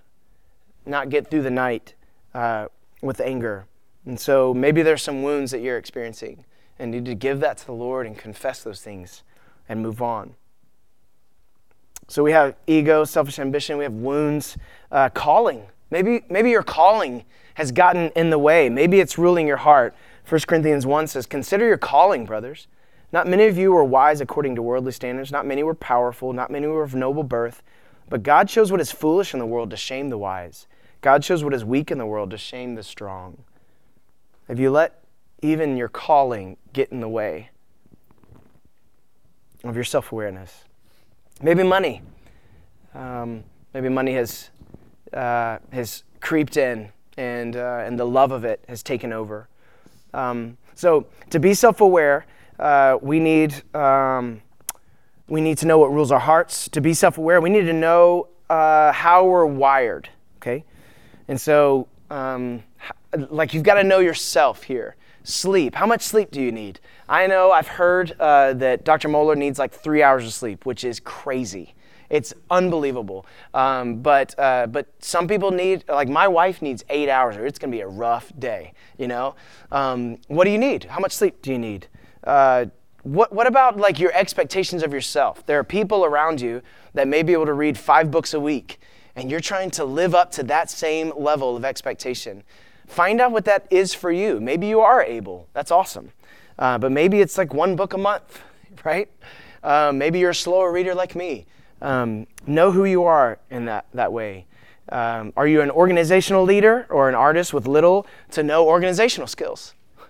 not 0.85 1.09
get 1.09 1.31
through 1.31 1.43
the 1.43 1.51
night 1.51 1.95
uh, 2.35 2.67
with 3.01 3.21
anger. 3.21 3.67
And 4.05 4.21
so 4.21 4.53
maybe 4.53 4.83
there's 4.83 5.03
some 5.03 5.23
wounds 5.23 5.51
that 5.53 5.61
you're 5.61 5.79
experiencing 5.79 6.45
and 6.79 6.91
need 6.91 7.05
to 7.07 7.15
give 7.15 7.41
that 7.41 7.59
to 7.59 7.67
the 7.67 7.73
Lord 7.73 8.07
and 8.07 8.17
confess 8.17 8.63
those 8.63 8.81
things 8.81 9.23
and 9.69 9.83
move 9.83 10.01
on. 10.01 10.35
So 12.09 12.23
we 12.23 12.33
have 12.33 12.57
ego, 12.67 13.05
selfish 13.05 13.39
ambition, 13.39 13.77
we 13.77 13.85
have 13.85 13.93
wounds, 13.93 14.57
uh, 14.91 15.11
calling. 15.11 15.67
Maybe, 15.91 16.25
maybe 16.31 16.51
your 16.51 16.63
calling 16.63 17.25
has 17.55 17.73
gotten 17.73 18.11
in 18.11 18.31
the 18.31 18.39
way. 18.39 18.69
Maybe 18.69 19.01
it's 19.01 19.19
ruling 19.19 19.47
your 19.47 19.59
heart. 19.59 19.95
1 20.29 20.41
Corinthians 20.47 20.87
1 20.87 21.07
says, 21.07 21.27
Consider 21.27 21.67
your 21.67 21.79
calling, 21.79 22.25
brothers. 22.25 22.67
Not 23.13 23.27
many 23.27 23.47
of 23.47 23.57
you 23.57 23.73
were 23.73 23.85
wise 23.85 24.21
according 24.21 24.55
to 24.57 24.63
worldly 24.63 24.93
standards. 24.93 25.33
Not 25.33 25.47
many 25.47 25.63
were 25.63 25.75
powerful. 25.75 26.33
Not 26.33 26.51
many 26.51 26.67
were 26.67 26.83
of 26.83 26.95
noble 26.95 27.23
birth. 27.23 27.63
But 28.09 28.23
God 28.23 28.49
shows 28.49 28.71
what 28.71 28.81
is 28.81 28.93
foolish 28.93 29.33
in 29.33 29.41
the 29.41 29.47
world 29.47 29.71
to 29.71 29.77
shame 29.77 30.09
the 30.09 30.19
wise. 30.19 30.67
God 31.01 31.25
shows 31.25 31.45
what 31.45 31.55
is 31.55 31.65
weak 31.65 31.91
in 31.91 31.99
the 31.99 32.07
world 32.07 32.31
to 32.31 32.39
shame 32.39 32.75
the 32.75 32.83
strong. 32.83 33.39
Have 34.49 34.59
you 34.59 34.71
let 34.71 34.98
even 35.43 35.77
your 35.77 35.89
calling 35.89 36.57
get 36.73 36.91
in 36.91 37.01
the 37.01 37.09
way 37.09 37.51
of 39.65 39.75
your 39.75 39.85
self 39.85 40.13
awareness? 40.13 40.65
Maybe 41.43 41.63
money. 41.63 42.03
Um, 42.95 43.45
maybe 43.75 43.89
money 43.89 44.15
has, 44.15 44.51
uh, 45.13 45.59
has 45.73 46.03
creeped 46.21 46.57
in 46.57 46.91
and, 47.17 47.57
uh, 47.57 47.83
and 47.85 47.99
the 47.99 48.05
love 48.05 48.33
of 48.33 48.45
it 48.45 48.65
has 48.69 48.83
taken 48.83 49.13
over. 49.13 49.49
Um, 50.15 50.57
so, 50.75 51.07
to 51.31 51.41
be 51.41 51.55
self 51.55 51.81
aware, 51.81 52.25
uh, 52.59 52.99
we, 53.03 53.21
need, 53.21 53.63
um, 53.75 54.41
we 55.29 55.41
need 55.41 55.59
to 55.59 55.67
know 55.67 55.79
what 55.79 55.93
rules 55.93 56.11
our 56.11 56.21
hearts. 56.21 56.69
To 56.71 56.81
be 56.81 56.95
self 56.95 57.19
aware, 57.19 57.41
we 57.41 57.51
need 57.51 57.67
to 57.67 57.73
know 57.73 58.29
uh, 58.49 58.93
how 58.93 59.27
we're 59.27 59.47
wired, 59.47 60.09
okay? 60.37 60.65
And 61.27 61.41
so, 61.41 61.89
um, 62.11 62.63
like, 63.31 63.55
you've 63.55 63.65
got 63.65 63.75
to 63.75 63.85
know 63.85 63.99
yourself 63.99 64.63
here. 64.63 64.97
Sleep. 65.29 65.75
How 65.75 65.85
much 65.85 66.01
sleep 66.01 66.31
do 66.31 66.41
you 66.41 66.51
need? 66.51 66.81
I 67.07 67.27
know 67.27 67.53
I've 67.53 67.69
heard 67.69 68.19
uh, 68.19 68.55
that 68.55 68.87
Dr. 68.87 69.11
Mohler 69.11 69.37
needs 69.37 69.59
like 69.59 69.75
three 69.75 70.03
hours 70.03 70.25
of 70.25 70.33
sleep, 70.33 70.65
which 70.65 70.85
is 70.85 71.01
crazy. 71.01 71.75
It's 72.09 72.33
unbelievable. 72.51 73.27
Um, 73.53 73.97
but 73.97 74.35
uh, 74.39 74.69
but 74.69 74.87
some 75.01 75.29
people 75.29 75.51
need 75.51 75.85
like 75.87 76.09
my 76.09 76.27
wife 76.27 76.63
needs 76.63 76.83
eight 76.89 77.11
hours, 77.11 77.37
or 77.37 77.45
it's 77.45 77.59
gonna 77.59 77.71
be 77.71 77.83
a 77.83 77.87
rough 77.87 78.33
day. 78.39 78.73
You 78.97 79.09
know. 79.09 79.35
Um, 79.71 80.17
what 80.29 80.45
do 80.45 80.51
you 80.51 80.57
need? 80.57 80.85
How 80.85 80.99
much 80.99 81.13
sleep 81.13 81.43
do 81.43 81.53
you 81.53 81.59
need? 81.59 81.89
Uh, 82.25 82.65
what 83.03 83.31
what 83.31 83.47
about 83.47 83.77
like 83.77 83.99
your 83.99 84.13
expectations 84.15 84.83
of 84.83 84.95
yourself? 84.95 85.45
There 85.45 85.59
are 85.59 85.65
people 85.65 86.07
around 86.07 86.41
you 86.41 86.63
that 86.95 87.07
may 87.07 87.23
be 87.23 87.35
able 87.35 87.47
to 87.47 87.53
read 87.53 87.77
five 87.77 88.11
books 88.11 88.33
a 88.33 88.41
week, 88.41 88.81
and 89.15 89.31
you're 89.31 89.41
trying 89.41 89.71
to 89.73 89.85
live 89.85 90.15
up 90.15 90.31
to 90.33 90.43
that 90.45 90.71
same 90.71 91.13
level 91.19 91.55
of 91.55 91.67
expectation. 91.67 92.45
Find 92.89 93.21
out 93.21 93.33
what 93.33 93.45
that 93.45 93.67
is 93.71 93.95
for 93.95 94.11
you. 94.11 94.41
Maybe 94.41 94.67
you 94.67 94.81
are 94.81 95.03
able. 95.03 95.47
That's 95.53 95.71
awesome. 95.71 96.11
Uh, 96.59 96.79
but 96.79 96.91
maybe 96.91 97.21
it's 97.21 97.39
like 97.39 97.55
one 97.55 97.77
book 97.77 97.93
a 97.93 97.99
month, 97.99 98.41
right? 98.85 99.09
Uh, 99.63 99.93
maybe 99.95 100.19
you're 100.19 100.31
a 100.31 100.35
slower 100.35 100.73
reader 100.73 100.95
like 100.95 101.15
me. 101.15 101.47
Um, 101.81 102.27
know 102.47 102.73
who 102.73 102.85
you 102.87 103.05
are 103.05 103.39
in 103.51 103.67
that, 103.67 103.87
that 103.95 104.13
way. 104.13 104.47
Um, 104.89 105.35
are 105.37 105.47
you 105.47 105.61
an 105.61 105.71
organizational 105.71 106.45
leader 106.45 106.87
or 106.89 107.09
an 107.11 107.15
artist 107.15 107.53
with 107.53 107.69
little 107.69 108.07
to 108.31 108.43
no 108.43 108.67
organizational 108.67 109.29
skills? 109.29 109.75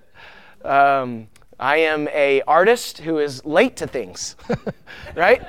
Um, 0.65 1.29
I 1.61 1.77
am 1.77 2.09
a 2.09 2.43
artist 2.43 2.99
who 2.99 3.19
is 3.19 3.45
late 3.45 3.77
to 3.77 3.87
things, 3.87 4.35
right? 5.15 5.41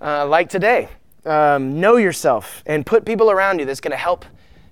Uh, 0.00 0.24
like 0.24 0.48
today. 0.48 0.88
Um, 1.26 1.80
know 1.80 1.96
yourself 1.96 2.62
and 2.64 2.86
put 2.86 3.04
people 3.04 3.28
around 3.28 3.58
you 3.58 3.64
that's 3.64 3.80
going 3.80 3.90
to 3.90 3.96
help 3.96 4.24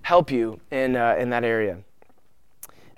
help 0.03 0.31
you 0.31 0.61
in, 0.71 0.95
uh, 0.95 1.17
in 1.19 1.31
that 1.31 1.43
area. 1.43 1.79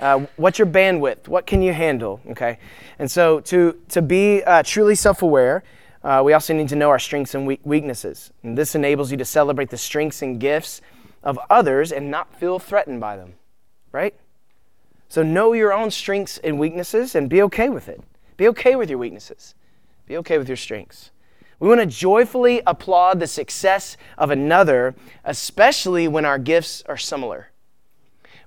Uh, 0.03 0.27
what's 0.35 0.59
your 0.59 0.67
bandwidth? 0.67 1.29
What 1.29 1.47
can 1.47 1.63
you 1.63 1.73
handle? 1.73 2.21
Okay, 2.31 2.59
and 2.99 3.09
so 3.09 3.39
to 3.41 3.79
to 3.91 4.03
be 4.03 4.43
uh, 4.43 4.65
truly 4.65 4.97
self-aware, 4.97 5.63
uh, 6.03 6.23
we 6.25 6.33
also 6.33 6.53
need 6.53 6.69
to 6.71 6.77
know 6.77 6.91
our 6.91 6.99
strengths 6.99 7.37
and 7.37 7.47
weaknesses. 7.63 8.33
And 8.43 8.59
this 8.59 8.75
enables 8.75 9.13
you 9.13 9.17
to 9.19 9.25
celebrate 9.25 9.71
the 9.71 9.77
strengths 9.77 10.21
and 10.21 10.41
gifts 10.41 10.81
of 11.23 11.39
others 11.49 11.93
and 11.93 12.11
not 12.11 12.35
feel 12.35 12.59
threatened 12.59 13.01
by 13.01 13.17
them, 13.17 13.35
right? 13.93 14.13
So 15.09 15.23
know 15.23 15.53
your 15.53 15.73
own 15.73 15.93
strengths 15.93 16.37
and 16.39 16.59
weaknesses 16.59 17.15
and 17.15 17.31
be 17.31 17.41
okay 17.43 17.69
with 17.69 17.89
it. 17.89 18.03
Be 18.37 18.49
okay 18.49 18.75
with 18.75 18.91
your 18.91 18.99
weaknesses. 18.99 19.55
Be 20.07 20.17
okay 20.17 20.37
with 20.37 20.49
your 20.49 20.57
strengths. 20.57 21.13
We 21.61 21.69
want 21.69 21.81
to 21.81 21.87
joyfully 21.87 22.61
applaud 22.67 23.21
the 23.21 23.29
success 23.29 23.97
of 24.19 24.33
another, 24.33 24.97
especially 25.25 26.09
when 26.09 26.25
our 26.25 26.39
gifts 26.41 26.83
are 26.87 26.97
similar. 26.97 27.52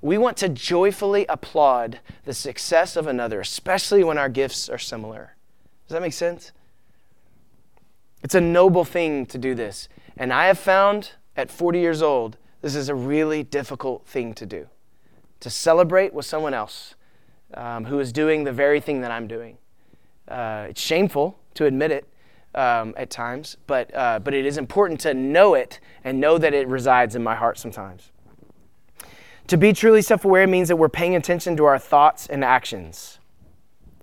We 0.06 0.20
want 0.20 0.38
to 0.38 0.50
joyfully 0.50 1.26
applaud 1.28 2.00
the 2.26 2.34
success 2.36 2.96
of 2.96 3.08
another, 3.08 3.40
especially 3.40 4.04
when 4.04 4.20
our 4.20 4.30
gifts 4.30 4.70
are 4.70 4.78
similar. 4.78 5.36
Does 5.88 5.96
that 5.96 6.02
make 6.04 6.14
sense? 6.14 6.52
It's 8.22 8.36
a 8.36 8.40
noble 8.40 8.86
thing 8.86 9.26
to 9.26 9.40
do 9.40 9.56
this. 9.56 9.90
And 10.16 10.32
I 10.32 10.46
have 10.46 10.60
found 10.60 11.14
at 11.36 11.50
40 11.50 11.80
years 11.80 12.04
old, 12.04 12.38
this 12.62 12.76
is 12.76 12.88
a 12.88 12.94
really 12.94 13.42
difficult 13.42 14.06
thing 14.06 14.36
to 14.36 14.46
do 14.46 14.68
to 15.40 15.50
celebrate 15.50 16.14
with 16.14 16.28
someone 16.28 16.54
else 16.54 16.94
um, 17.56 17.86
who 17.86 17.98
is 17.98 18.14
doing 18.14 18.44
the 18.44 18.54
very 18.54 18.80
thing 18.80 19.02
that 19.02 19.10
I'm 19.10 19.26
doing. 19.26 19.58
Uh, 20.28 20.68
it's 20.70 20.82
shameful 20.82 21.40
to 21.56 21.66
admit 21.66 21.90
it 21.90 22.08
um, 22.54 22.94
at 22.96 23.10
times, 23.10 23.58
but, 23.66 23.92
uh, 23.96 24.20
but 24.20 24.36
it 24.36 24.46
is 24.46 24.60
important 24.60 25.00
to 25.00 25.16
know 25.16 25.56
it 25.56 25.80
and 26.04 26.20
know 26.20 26.38
that 26.38 26.54
it 26.54 26.68
resides 26.68 27.16
in 27.16 27.24
my 27.24 27.34
heart 27.34 27.58
sometimes. 27.58 28.12
To 29.48 29.58
be 29.58 29.74
truly 29.74 30.02
self 30.02 30.26
aware 30.26 30.48
means 30.48 30.70
that 30.70 30.78
we're 30.78 30.90
paying 30.90 31.16
attention 31.16 31.56
to 31.58 31.66
our 31.66 31.78
thoughts 31.78 32.26
and 32.26 32.44
actions. 32.44 33.20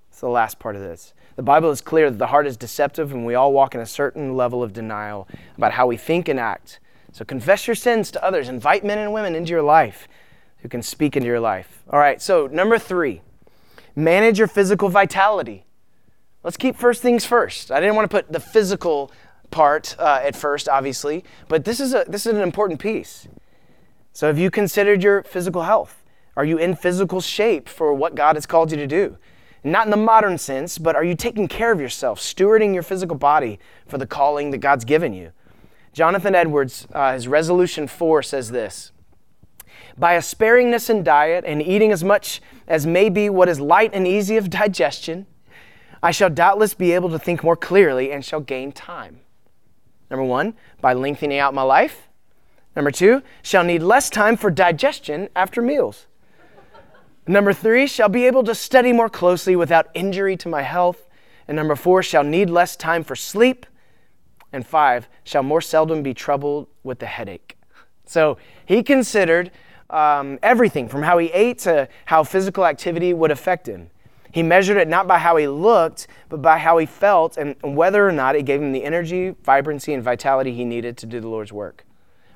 It's 0.09 0.21
the 0.21 0.29
last 0.29 0.61
part 0.61 0.77
of 0.77 0.83
this. 0.83 1.15
The 1.35 1.43
Bible 1.43 1.71
is 1.71 1.81
clear 1.81 2.11
that 2.11 2.19
the 2.19 2.29
heart 2.29 2.47
is 2.47 2.57
deceptive 2.57 3.13
and 3.13 3.27
we 3.27 3.35
all 3.35 3.53
walk 3.53 3.75
in 3.75 3.81
a 3.81 3.87
certain 3.87 4.37
level 4.37 4.63
of 4.63 4.73
denial 4.73 5.27
about 5.57 5.73
how 5.73 5.87
we 5.89 5.97
think 5.97 6.29
and 6.29 6.39
act. 6.39 6.79
So 7.11 7.25
confess 7.25 7.67
your 7.67 7.75
sins 7.75 8.11
to 8.13 8.23
others. 8.25 8.49
Invite 8.49 8.85
men 8.85 8.99
and 8.99 9.13
women 9.13 9.35
into 9.35 9.51
your 9.51 9.63
life 9.63 10.07
who 10.59 10.69
can 10.69 10.83
speak 10.83 11.17
into 11.17 11.27
your 11.27 11.41
life. 11.41 11.83
All 11.91 11.99
right, 11.99 12.23
so 12.23 12.47
number 12.47 12.79
three, 12.79 13.23
manage 13.97 14.39
your 14.39 14.47
physical 14.47 14.91
vitality. 14.91 15.65
Let's 16.45 16.57
keep 16.57 16.77
first 16.77 17.03
things 17.03 17.25
first. 17.25 17.73
I 17.73 17.81
didn't 17.81 17.97
want 17.97 18.09
to 18.09 18.17
put 18.17 18.33
the 18.33 18.41
physical 18.41 19.11
part 19.51 19.97
uh, 19.99 20.21
at 20.23 20.37
first, 20.37 20.69
obviously, 20.69 21.25
but 21.49 21.65
this 21.65 21.81
is, 21.81 21.95
a, 21.95 22.05
this 22.07 22.27
is 22.27 22.35
an 22.35 22.43
important 22.43 22.79
piece. 22.79 23.27
So, 24.13 24.27
have 24.27 24.39
you 24.39 24.51
considered 24.51 25.03
your 25.03 25.23
physical 25.23 25.63
health? 25.63 26.05
Are 26.37 26.45
you 26.45 26.59
in 26.59 26.77
physical 26.77 27.21
shape 27.21 27.69
for 27.69 27.95
what 27.95 28.15
God 28.15 28.37
has 28.37 28.47
called 28.47 28.71
you 28.71 28.77
to 28.77 28.87
do? 28.87 29.17
Not 29.65 29.87
in 29.87 29.91
the 29.91 29.97
modern 29.97 30.39
sense, 30.39 30.77
but 30.77 30.97
are 30.97 31.05
you 31.05 31.15
taking 31.15 31.47
care 31.47 31.73
of 31.73 31.81
yourself, 31.81 32.19
stewarding 32.19 32.75
your 32.75 32.83
physical 32.83 33.17
body 33.17 33.59
for 33.87 33.97
the 33.97 34.07
calling 34.07 34.51
that 34.51 34.59
God's 34.59 34.85
given 34.85 35.13
you? 35.13 35.33
Jonathan 35.93 36.35
Edwards, 36.35 36.87
uh, 36.93 37.13
his 37.13 37.29
resolution 37.29 37.87
four 37.87 38.23
says 38.23 38.51
this 38.51 38.93
By 39.97 40.15
a 40.15 40.21
sparingness 40.21 40.91
in 40.91 41.03
diet 41.03 41.45
and 41.47 41.63
eating 41.63 41.93
as 41.93 42.03
much 42.03 42.41
as 42.67 42.87
may 42.87 43.09
be 43.09 43.31
what 43.31 43.49
is 43.49 43.61
light 43.61 43.91
and 43.95 44.07
easy 44.07 44.37
of 44.37 44.51
digestion, 44.51 45.27
I 46.03 46.11
shall 46.11 46.31
doubtless 46.31 46.75
be 46.75 46.93
able 46.93 47.11
to 47.11 47.19
think 47.19 47.45
more 47.45 47.57
clearly 47.57 48.11
and 48.11 48.25
shall 48.25 48.41
gain 48.41 48.73
time. 48.73 49.21
Number 50.11 50.25
one, 50.25 50.55
by 50.81 50.93
lengthening 50.93 51.39
out 51.39 51.55
my 51.55 51.63
life. 51.63 52.09
Number 52.75 52.91
two, 52.91 53.23
shall 53.43 53.65
need 53.65 53.83
less 53.83 54.09
time 54.09 54.37
for 54.37 54.51
digestion 54.51 55.29
after 55.37 55.61
meals. 55.61 56.07
Number 57.27 57.53
three, 57.53 57.87
shall 57.87 58.09
be 58.09 58.27
able 58.27 58.43
to 58.45 58.55
study 58.55 58.93
more 58.93 59.09
closely 59.09 59.55
without 59.55 59.89
injury 59.95 60.37
to 60.39 60.49
my 60.49 60.63
health. 60.63 61.07
And 61.47 61.57
number 61.57 61.77
four, 61.77 62.03
shall 62.03 62.25
need 62.25 62.51
less 62.51 62.77
time 62.77 63.05
for 63.05 63.15
sleep. 63.15 63.67
And 64.53 64.67
five, 64.67 65.09
shall 65.25 65.43
more 65.43 65.61
seldom 65.61 66.03
be 66.03 66.15
troubled 66.15 66.67
with 66.83 66.99
the 66.99 67.07
headache. 67.07 67.57
So 68.05 68.39
he 68.67 68.83
considered 68.83 69.51
um, 69.89 70.39
everything 70.43 70.89
from 70.89 71.03
how 71.03 71.19
he 71.19 71.29
ate 71.29 71.59
to 71.61 71.89
how 72.07 72.25
physical 72.25 72.67
activity 72.67 73.13
would 73.13 73.31
affect 73.31 73.69
him. 73.69 73.91
He 74.33 74.43
measured 74.43 74.79
it 74.79 74.89
not 74.89 75.07
by 75.07 75.19
how 75.19 75.37
he 75.37 75.47
looked, 75.47 76.07
but 76.31 76.41
by 76.41 76.59
how 76.59 76.79
he 76.79 76.87
felt 76.87 77.37
and 77.37 77.55
whether 77.63 78.07
or 78.07 78.13
not 78.13 78.35
it 78.35 78.45
gave 78.45 78.63
him 78.63 78.73
the 78.73 78.83
energy, 78.83 79.35
vibrancy, 79.45 79.93
and 79.93 80.03
vitality 80.03 80.55
he 80.55 80.65
needed 80.65 80.97
to 80.99 81.07
do 81.07 81.21
the 81.21 81.29
Lord's 81.29 81.53
work. 81.53 81.85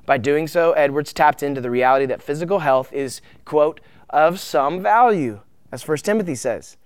By 0.07 0.17
doing 0.17 0.47
so, 0.47 0.71
Edwards 0.71 1.11
tapped 1.11 1.43
into 1.43 1.59
the 1.59 1.69
reality 1.69 2.05
that 2.05 2.23
physical 2.23 2.59
health 2.59 2.91
is, 2.93 3.21
quote, 3.43 3.81
of 4.09 4.39
some 4.39 4.81
value, 4.81 5.41
as 5.69 5.85
1 5.85 5.97
Timothy 5.97 6.33
says. 6.33 6.77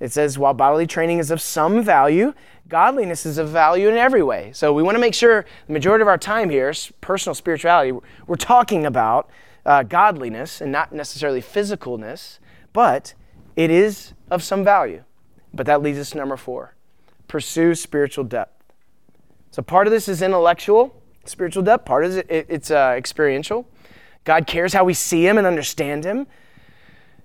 It 0.00 0.10
says, 0.10 0.38
while 0.38 0.54
bodily 0.54 0.86
training 0.86 1.18
is 1.18 1.30
of 1.30 1.42
some 1.42 1.84
value, 1.84 2.32
godliness 2.66 3.26
is 3.26 3.36
of 3.36 3.50
value 3.50 3.90
in 3.90 3.98
every 3.98 4.22
way. 4.22 4.52
So 4.54 4.72
we 4.72 4.82
want 4.82 4.94
to 4.94 5.00
make 5.00 5.12
sure 5.12 5.44
the 5.66 5.72
majority 5.74 6.00
of 6.00 6.08
our 6.08 6.16
time 6.16 6.48
here, 6.48 6.72
personal 7.02 7.34
spirituality, 7.34 7.92
we're 8.26 8.36
talking 8.36 8.86
about 8.86 9.28
uh, 9.66 9.82
godliness 9.82 10.62
and 10.62 10.72
not 10.72 10.94
necessarily 10.94 11.42
physicalness, 11.42 12.38
but 12.72 13.12
it 13.54 13.70
is 13.70 14.14
of 14.30 14.42
some 14.42 14.64
value. 14.64 15.04
But 15.52 15.66
that 15.66 15.82
leads 15.82 15.98
us 15.98 16.10
to 16.10 16.16
number 16.16 16.38
four 16.38 16.74
pursue 17.28 17.74
spiritual 17.74 18.24
depth. 18.24 18.64
So 19.50 19.62
part 19.62 19.86
of 19.86 19.92
this 19.92 20.08
is 20.08 20.22
intellectual, 20.22 20.99
spiritual 21.24 21.62
depth, 21.62 21.84
part 21.84 22.04
of 22.04 22.16
it, 22.16 22.26
it's 22.28 22.70
uh, 22.70 22.94
experiential. 22.96 23.66
God 24.24 24.46
cares 24.46 24.72
how 24.72 24.84
we 24.84 24.94
see 24.94 25.26
Him 25.26 25.38
and 25.38 25.46
understand 25.46 26.04
Him. 26.04 26.26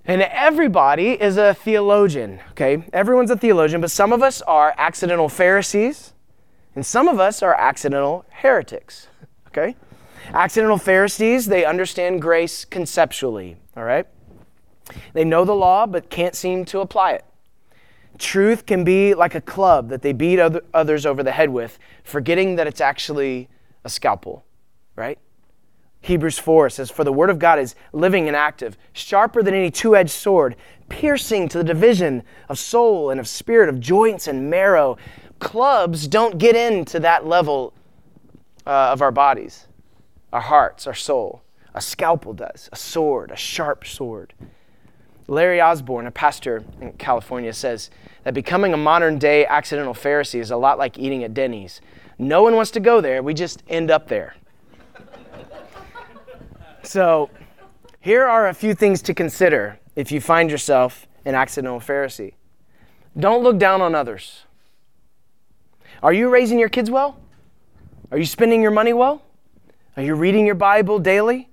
And 0.04 0.22
everybody 0.22 1.20
is 1.20 1.36
a 1.36 1.52
theologian, 1.52 2.40
okay? 2.52 2.84
Everyone's 2.92 3.30
a 3.30 3.36
theologian, 3.36 3.80
but 3.80 3.90
some 3.90 4.12
of 4.12 4.22
us 4.22 4.40
are 4.42 4.72
accidental 4.78 5.28
Pharisees, 5.28 6.12
and 6.76 6.86
some 6.86 7.08
of 7.08 7.18
us 7.18 7.42
are 7.42 7.54
accidental 7.54 8.24
heretics, 8.30 9.08
okay? 9.48 9.74
Accidental 10.32 10.78
Pharisees, 10.78 11.46
they 11.46 11.64
understand 11.64 12.22
grace 12.22 12.64
conceptually, 12.64 13.56
all 13.76 13.82
right? 13.82 14.06
They 15.12 15.24
know 15.24 15.44
the 15.44 15.54
law, 15.54 15.86
but 15.86 16.08
can't 16.08 16.36
seem 16.36 16.64
to 16.66 16.80
apply 16.80 17.12
it. 17.12 17.24
Truth 18.18 18.66
can 18.66 18.84
be 18.84 19.12
like 19.12 19.34
a 19.34 19.40
club 19.40 19.88
that 19.88 20.02
they 20.02 20.12
beat 20.12 20.38
other, 20.38 20.62
others 20.72 21.04
over 21.04 21.22
the 21.22 21.32
head 21.32 21.50
with, 21.50 21.78
forgetting 22.04 22.56
that 22.56 22.66
it's 22.66 22.80
actually 22.80 23.48
a 23.86 23.88
scalpel, 23.88 24.44
right? 24.96 25.18
Hebrews 26.00 26.38
4 26.38 26.68
says, 26.70 26.90
For 26.90 27.04
the 27.04 27.12
word 27.12 27.30
of 27.30 27.38
God 27.38 27.58
is 27.58 27.74
living 27.92 28.26
and 28.26 28.36
active, 28.36 28.76
sharper 28.92 29.42
than 29.42 29.54
any 29.54 29.70
two 29.70 29.96
edged 29.96 30.10
sword, 30.10 30.56
piercing 30.88 31.48
to 31.48 31.58
the 31.58 31.64
division 31.64 32.24
of 32.48 32.58
soul 32.58 33.10
and 33.10 33.20
of 33.20 33.28
spirit, 33.28 33.68
of 33.68 33.80
joints 33.80 34.26
and 34.26 34.50
marrow. 34.50 34.98
Clubs 35.38 36.08
don't 36.08 36.36
get 36.36 36.56
into 36.56 37.00
that 37.00 37.26
level 37.26 37.72
uh, 38.66 38.90
of 38.90 39.00
our 39.02 39.12
bodies, 39.12 39.66
our 40.32 40.40
hearts, 40.40 40.86
our 40.86 40.94
soul. 40.94 41.42
A 41.74 41.80
scalpel 41.80 42.32
does, 42.32 42.68
a 42.72 42.76
sword, 42.76 43.30
a 43.30 43.36
sharp 43.36 43.86
sword. 43.86 44.32
Larry 45.28 45.60
Osborne, 45.60 46.06
a 46.06 46.10
pastor 46.10 46.64
in 46.80 46.92
California, 46.94 47.52
says 47.52 47.90
that 48.24 48.34
becoming 48.34 48.72
a 48.72 48.76
modern 48.76 49.18
day 49.18 49.46
accidental 49.46 49.94
Pharisee 49.94 50.40
is 50.40 50.50
a 50.50 50.56
lot 50.56 50.78
like 50.78 50.98
eating 50.98 51.22
at 51.22 51.34
Denny's. 51.34 51.80
No 52.18 52.42
one 52.42 52.54
wants 52.54 52.70
to 52.72 52.80
go 52.80 53.00
there, 53.00 53.22
we 53.22 53.34
just 53.34 53.62
end 53.68 53.90
up 53.90 54.08
there. 54.08 54.36
so, 56.82 57.30
here 58.00 58.24
are 58.24 58.48
a 58.48 58.54
few 58.54 58.74
things 58.74 59.02
to 59.02 59.14
consider 59.14 59.78
if 59.94 60.12
you 60.12 60.20
find 60.20 60.50
yourself 60.50 61.06
an 61.24 61.34
accidental 61.34 61.80
Pharisee. 61.80 62.34
Don't 63.18 63.42
look 63.42 63.58
down 63.58 63.80
on 63.80 63.94
others. 63.94 64.44
Are 66.02 66.12
you 66.12 66.28
raising 66.28 66.58
your 66.58 66.68
kids 66.68 66.90
well? 66.90 67.18
Are 68.10 68.18
you 68.18 68.26
spending 68.26 68.62
your 68.62 68.70
money 68.70 68.92
well? 68.92 69.22
Are 69.96 70.02
you 70.02 70.14
reading 70.14 70.46
your 70.46 70.54
Bible 70.54 70.98
daily? 70.98 71.48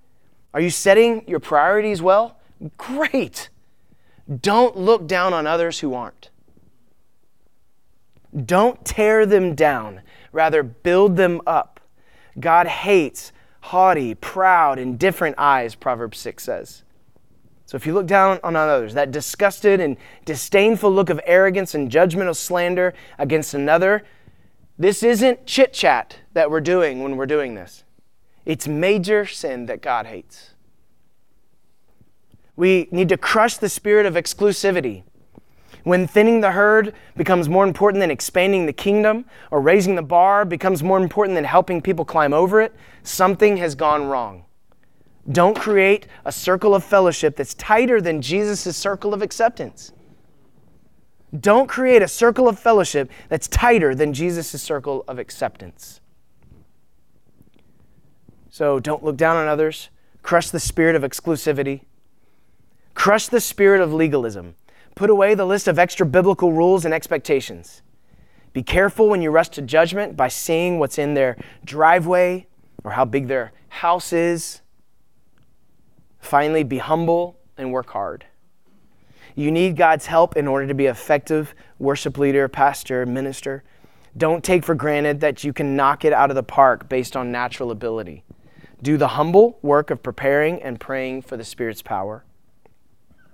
Are 0.54 0.62
you 0.62 0.70
setting 0.70 1.28
your 1.28 1.40
priorities 1.40 2.02
well? 2.02 2.38
Great. 2.78 3.50
Don't 4.42 4.78
look 4.78 5.08
down 5.08 5.34
on 5.34 5.48
others 5.48 5.80
who 5.80 5.94
aren't. 5.94 6.30
Don't 8.46 8.84
tear 8.84 9.26
them 9.26 9.56
down, 9.56 10.02
rather, 10.34 10.64
build 10.64 11.16
them 11.16 11.40
up. 11.48 11.80
God 12.40 12.68
hates 12.68 13.32
haughty, 13.62 14.14
proud, 14.14 14.78
indifferent 14.78 15.36
eyes, 15.38 15.76
Proverbs 15.76 16.18
6 16.18 16.44
says. 16.44 16.84
So 17.66 17.78
if 17.78 17.88
you 17.88 17.94
look 17.94 18.08
down 18.08 18.40
on 18.44 18.56
others, 18.56 18.94
that 18.94 19.12
disgusted 19.12 19.80
and 19.80 19.96
disdainful 20.26 20.92
look 20.92 21.10
of 21.10 21.22
arrogance 21.26 21.74
and 21.74 21.90
judgmental 21.90 22.36
slander 22.36 22.94
against 23.18 23.54
another, 23.54 24.04
this 24.78 25.02
isn't 25.02 25.46
chit 25.46 25.72
chat 25.72 26.20
that 26.34 26.52
we're 26.52 26.62
doing 26.62 27.02
when 27.02 27.16
we're 27.16 27.26
doing 27.26 27.56
this. 27.56 27.84
It's 28.46 28.68
major 28.68 29.26
sin 29.26 29.68
that 29.68 29.82
God 29.82 30.08
hates. 30.08 30.52
We 32.56 32.90
need 32.92 33.10
to 33.10 33.18
crush 33.18 33.58
the 33.58 33.70
spirit 33.70 34.06
of 34.06 34.16
exclusivity. 34.16 35.04
When 35.84 36.08
thinning 36.08 36.42
the 36.42 36.52
herd 36.52 36.94
becomes 37.18 37.50
more 37.50 37.66
important 37.66 38.00
than 38.00 38.12
expanding 38.12 38.66
the 38.66 38.74
kingdom, 38.74 39.26
or 39.52 39.62
raising 39.62 39.96
the 39.96 40.02
bar 40.02 40.46
becomes 40.46 40.82
more 40.82 40.98
important 40.98 41.36
than 41.36 41.44
helping 41.44 41.82
people 41.82 42.06
climb 42.06 42.34
over 42.34 42.62
it, 42.62 42.74
something 43.04 43.58
has 43.58 43.76
gone 43.76 44.08
wrong. 44.08 44.46
Don't 45.32 45.58
create 45.58 46.08
a 46.26 46.32
circle 46.32 46.74
of 46.74 46.84
fellowship 46.84 47.36
that's 47.36 47.54
tighter 47.54 48.00
than 48.02 48.22
Jesus' 48.22 48.76
circle 48.76 49.14
of 49.14 49.22
acceptance. 49.22 49.92
Don't 51.38 51.68
create 51.68 52.02
a 52.02 52.08
circle 52.08 52.48
of 52.48 52.60
fellowship 52.60 53.10
that's 53.28 53.48
tighter 53.48 53.96
than 53.96 54.14
Jesus' 54.14 54.62
circle 54.62 55.04
of 55.08 55.20
acceptance. 55.20 56.00
So 58.50 58.80
don't 58.80 59.04
look 59.04 59.18
down 59.18 59.36
on 59.36 59.48
others, 59.48 59.90
crush 60.22 60.50
the 60.50 60.60
spirit 60.60 60.96
of 60.96 61.02
exclusivity, 61.02 61.82
Crush 62.94 63.28
the 63.28 63.42
spirit 63.42 63.82
of 63.82 63.94
legalism. 63.94 64.56
Put 64.96 65.10
away 65.10 65.34
the 65.34 65.46
list 65.46 65.68
of 65.68 65.80
extra 65.80 66.06
biblical 66.06 66.54
rules 66.54 66.86
and 66.86 66.94
expectations. 66.94 67.82
Be 68.54 68.62
careful 68.62 69.10
when 69.10 69.22
you 69.22 69.32
rush 69.32 69.50
to 69.50 69.62
judgment 69.62 70.16
by 70.16 70.28
seeing 70.28 70.78
what's 70.78 71.00
in 71.00 71.16
their 71.16 71.38
driveway 71.66 72.46
or 72.84 72.92
how 72.92 73.06
big 73.06 73.28
their 73.28 73.52
house 73.70 74.14
is. 74.14 74.62
Finally, 76.20 76.64
be 76.64 76.78
humble 76.78 77.40
and 77.58 77.72
work 77.72 77.90
hard. 77.90 78.26
You 79.36 79.52
need 79.52 79.76
God's 79.76 80.06
help 80.06 80.38
in 80.38 80.48
order 80.48 80.68
to 80.68 80.76
be 80.76 80.86
effective 80.86 81.56
worship 81.80 82.20
leader, 82.20 82.48
pastor, 82.48 83.06
minister. 83.06 83.64
Don't 84.16 84.44
take 84.44 84.64
for 84.64 84.76
granted 84.76 85.22
that 85.22 85.44
you 85.44 85.52
can 85.52 85.76
knock 85.76 86.06
it 86.06 86.14
out 86.14 86.30
of 86.30 86.36
the 86.36 86.44
park 86.44 86.88
based 86.88 87.16
on 87.16 87.32
natural 87.32 87.72
ability. 87.72 88.24
Do 88.84 88.98
the 88.98 89.10
humble 89.10 89.58
work 89.64 89.90
of 89.90 90.04
preparing 90.04 90.62
and 90.62 90.80
praying 90.80 91.24
for 91.24 91.36
the 91.36 91.44
Spirit's 91.44 91.82
power. 91.82 92.24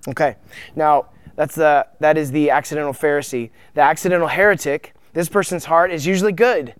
Okay, 0.08 0.36
now 0.74 1.10
that's 1.40 1.54
the, 1.54 1.86
that 2.00 2.18
is 2.18 2.32
the 2.32 2.50
accidental 2.50 2.92
Pharisee. 2.92 3.48
The 3.72 3.80
accidental 3.80 4.28
heretic, 4.28 4.92
this 5.14 5.30
person's 5.30 5.64
heart 5.64 5.90
is 5.90 6.04
usually 6.04 6.32
good. 6.32 6.74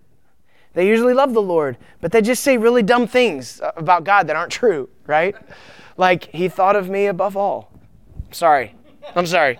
They 0.75 0.87
usually 0.87 1.15
love 1.15 1.33
the 1.33 1.41
Lord, 1.41 1.79
but 1.99 2.11
they 2.11 2.21
just 2.21 2.43
say 2.43 2.59
really 2.59 2.83
dumb 2.83 3.07
things 3.07 3.59
about 3.75 4.03
God 4.03 4.27
that 4.27 4.35
aren't 4.35 4.51
true, 4.51 4.87
right? 5.07 5.35
Like, 5.97 6.25
he 6.25 6.47
thought 6.47 6.75
of 6.75 6.91
me 6.91 7.07
above 7.07 7.35
all. 7.35 7.71
Sorry. 8.29 8.75
I'm 9.15 9.25
sorry. 9.25 9.57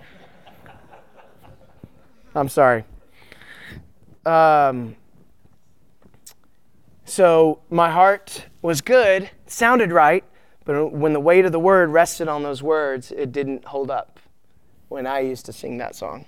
I'm 2.36 2.48
sorry. 2.48 2.84
Um, 4.24 4.96
so 7.06 7.64
my 7.72 7.90
heart 7.90 8.46
was 8.62 8.82
good, 8.82 9.32
sounded 9.48 9.92
right, 9.92 10.24
but 10.64 10.94
when 10.94 11.14
the 11.14 11.20
weight 11.20 11.46
of 11.46 11.52
the 11.52 11.60
word 11.60 11.90
rested 11.90 12.28
on 12.28 12.44
those 12.44 12.62
words, 12.62 13.12
it 13.12 13.32
didn't 13.32 13.66
hold 13.66 13.90
up 13.90 14.20
when 14.92 15.08
I 15.08 15.22
used 15.22 15.46
to 15.46 15.54
sing 15.54 15.78
that 15.78 15.96
song. 15.96 16.26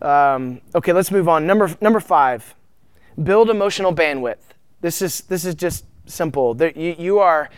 um, 0.00 0.60
okay, 0.72 0.92
let's 0.92 1.10
move 1.10 1.28
on. 1.28 1.46
Number, 1.46 1.76
number 1.80 1.98
five 1.98 2.54
build 3.22 3.50
emotional 3.50 3.94
bandwidth. 3.94 4.38
This 4.80 5.02
is, 5.02 5.22
this 5.22 5.44
is 5.44 5.54
just 5.56 5.84
simple. 6.06 6.54
There, 6.54 6.70
you, 6.70 6.94
you, 6.96 7.18
are, 7.18 7.50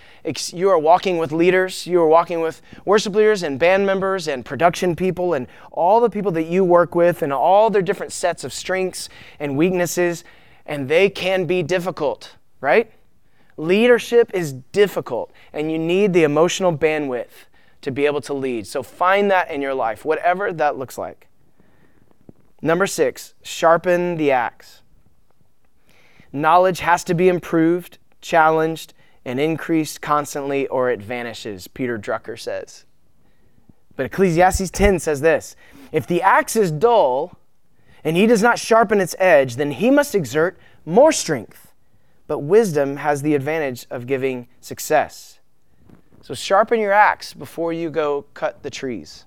you 0.52 0.70
are 0.70 0.78
walking 0.78 1.18
with 1.18 1.30
leaders, 1.30 1.86
you 1.86 2.00
are 2.00 2.08
walking 2.08 2.40
with 2.40 2.62
worship 2.86 3.14
leaders 3.14 3.42
and 3.42 3.58
band 3.58 3.84
members 3.84 4.26
and 4.26 4.44
production 4.44 4.96
people 4.96 5.34
and 5.34 5.46
all 5.70 6.00
the 6.00 6.10
people 6.10 6.32
that 6.32 6.44
you 6.44 6.64
work 6.64 6.94
with 6.94 7.22
and 7.22 7.34
all 7.34 7.68
their 7.68 7.82
different 7.82 8.12
sets 8.12 8.44
of 8.44 8.52
strengths 8.52 9.10
and 9.38 9.58
weaknesses, 9.58 10.24
and 10.64 10.88
they 10.88 11.10
can 11.10 11.44
be 11.44 11.62
difficult, 11.62 12.34
right? 12.62 12.90
Leadership 13.58 14.30
is 14.32 14.54
difficult, 14.54 15.30
and 15.52 15.70
you 15.70 15.78
need 15.78 16.14
the 16.14 16.24
emotional 16.24 16.76
bandwidth 16.76 17.46
to 17.82 17.90
be 17.90 18.06
able 18.06 18.20
to 18.22 18.34
lead. 18.34 18.66
So 18.66 18.82
find 18.82 19.30
that 19.30 19.50
in 19.50 19.60
your 19.60 19.74
life, 19.74 20.04
whatever 20.04 20.52
that 20.52 20.78
looks 20.78 20.96
like. 20.96 21.28
Number 22.62 22.86
six, 22.86 23.34
sharpen 23.42 24.16
the 24.16 24.30
axe. 24.30 24.82
Knowledge 26.32 26.80
has 26.80 27.04
to 27.04 27.14
be 27.14 27.28
improved, 27.28 27.98
challenged, 28.20 28.94
and 29.24 29.38
increased 29.38 30.00
constantly, 30.00 30.66
or 30.68 30.90
it 30.90 31.02
vanishes, 31.02 31.68
Peter 31.68 31.98
Drucker 31.98 32.38
says. 32.38 32.86
But 33.96 34.06
Ecclesiastes 34.06 34.70
10 34.70 34.98
says 35.00 35.20
this 35.20 35.54
If 35.90 36.06
the 36.06 36.22
axe 36.22 36.56
is 36.56 36.70
dull, 36.70 37.38
and 38.04 38.16
he 38.16 38.26
does 38.26 38.42
not 38.42 38.58
sharpen 38.58 39.00
its 39.00 39.14
edge, 39.18 39.56
then 39.56 39.72
he 39.72 39.90
must 39.90 40.14
exert 40.14 40.58
more 40.84 41.12
strength. 41.12 41.72
But 42.26 42.40
wisdom 42.40 42.96
has 42.96 43.22
the 43.22 43.34
advantage 43.34 43.86
of 43.90 44.06
giving 44.06 44.48
success. 44.60 45.31
So 46.22 46.34
sharpen 46.34 46.78
your 46.78 46.92
axe 46.92 47.34
before 47.34 47.72
you 47.72 47.90
go 47.90 48.26
cut 48.32 48.62
the 48.62 48.70
trees. 48.70 49.24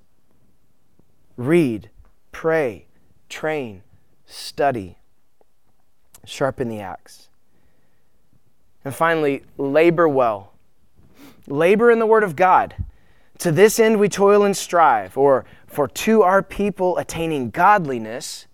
Read, 1.36 1.89
pray, 2.31 2.88
train, 3.27 3.84
study. 4.25 4.97
Sharpen 6.23 6.69
the 6.69 6.79
axe. 6.79 7.27
And 8.86 8.95
finally, 8.95 9.43
labor 9.58 10.08
well. 10.08 10.53
Labor 11.47 11.91
in 11.91 11.99
the 11.99 12.05
Word 12.05 12.23
of 12.23 12.36
God. 12.36 12.75
To 13.39 13.51
this 13.51 13.77
end 13.77 13.99
we 13.99 14.08
toil 14.08 14.43
and 14.43 14.55
strive, 14.55 15.17
or 15.17 15.43
for 15.67 15.89
to 15.89 16.21
our 16.21 16.41
people 16.41 16.97
attaining 16.97 17.49
godliness 17.49 18.47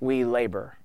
we 0.00 0.24
labor. 0.24 0.76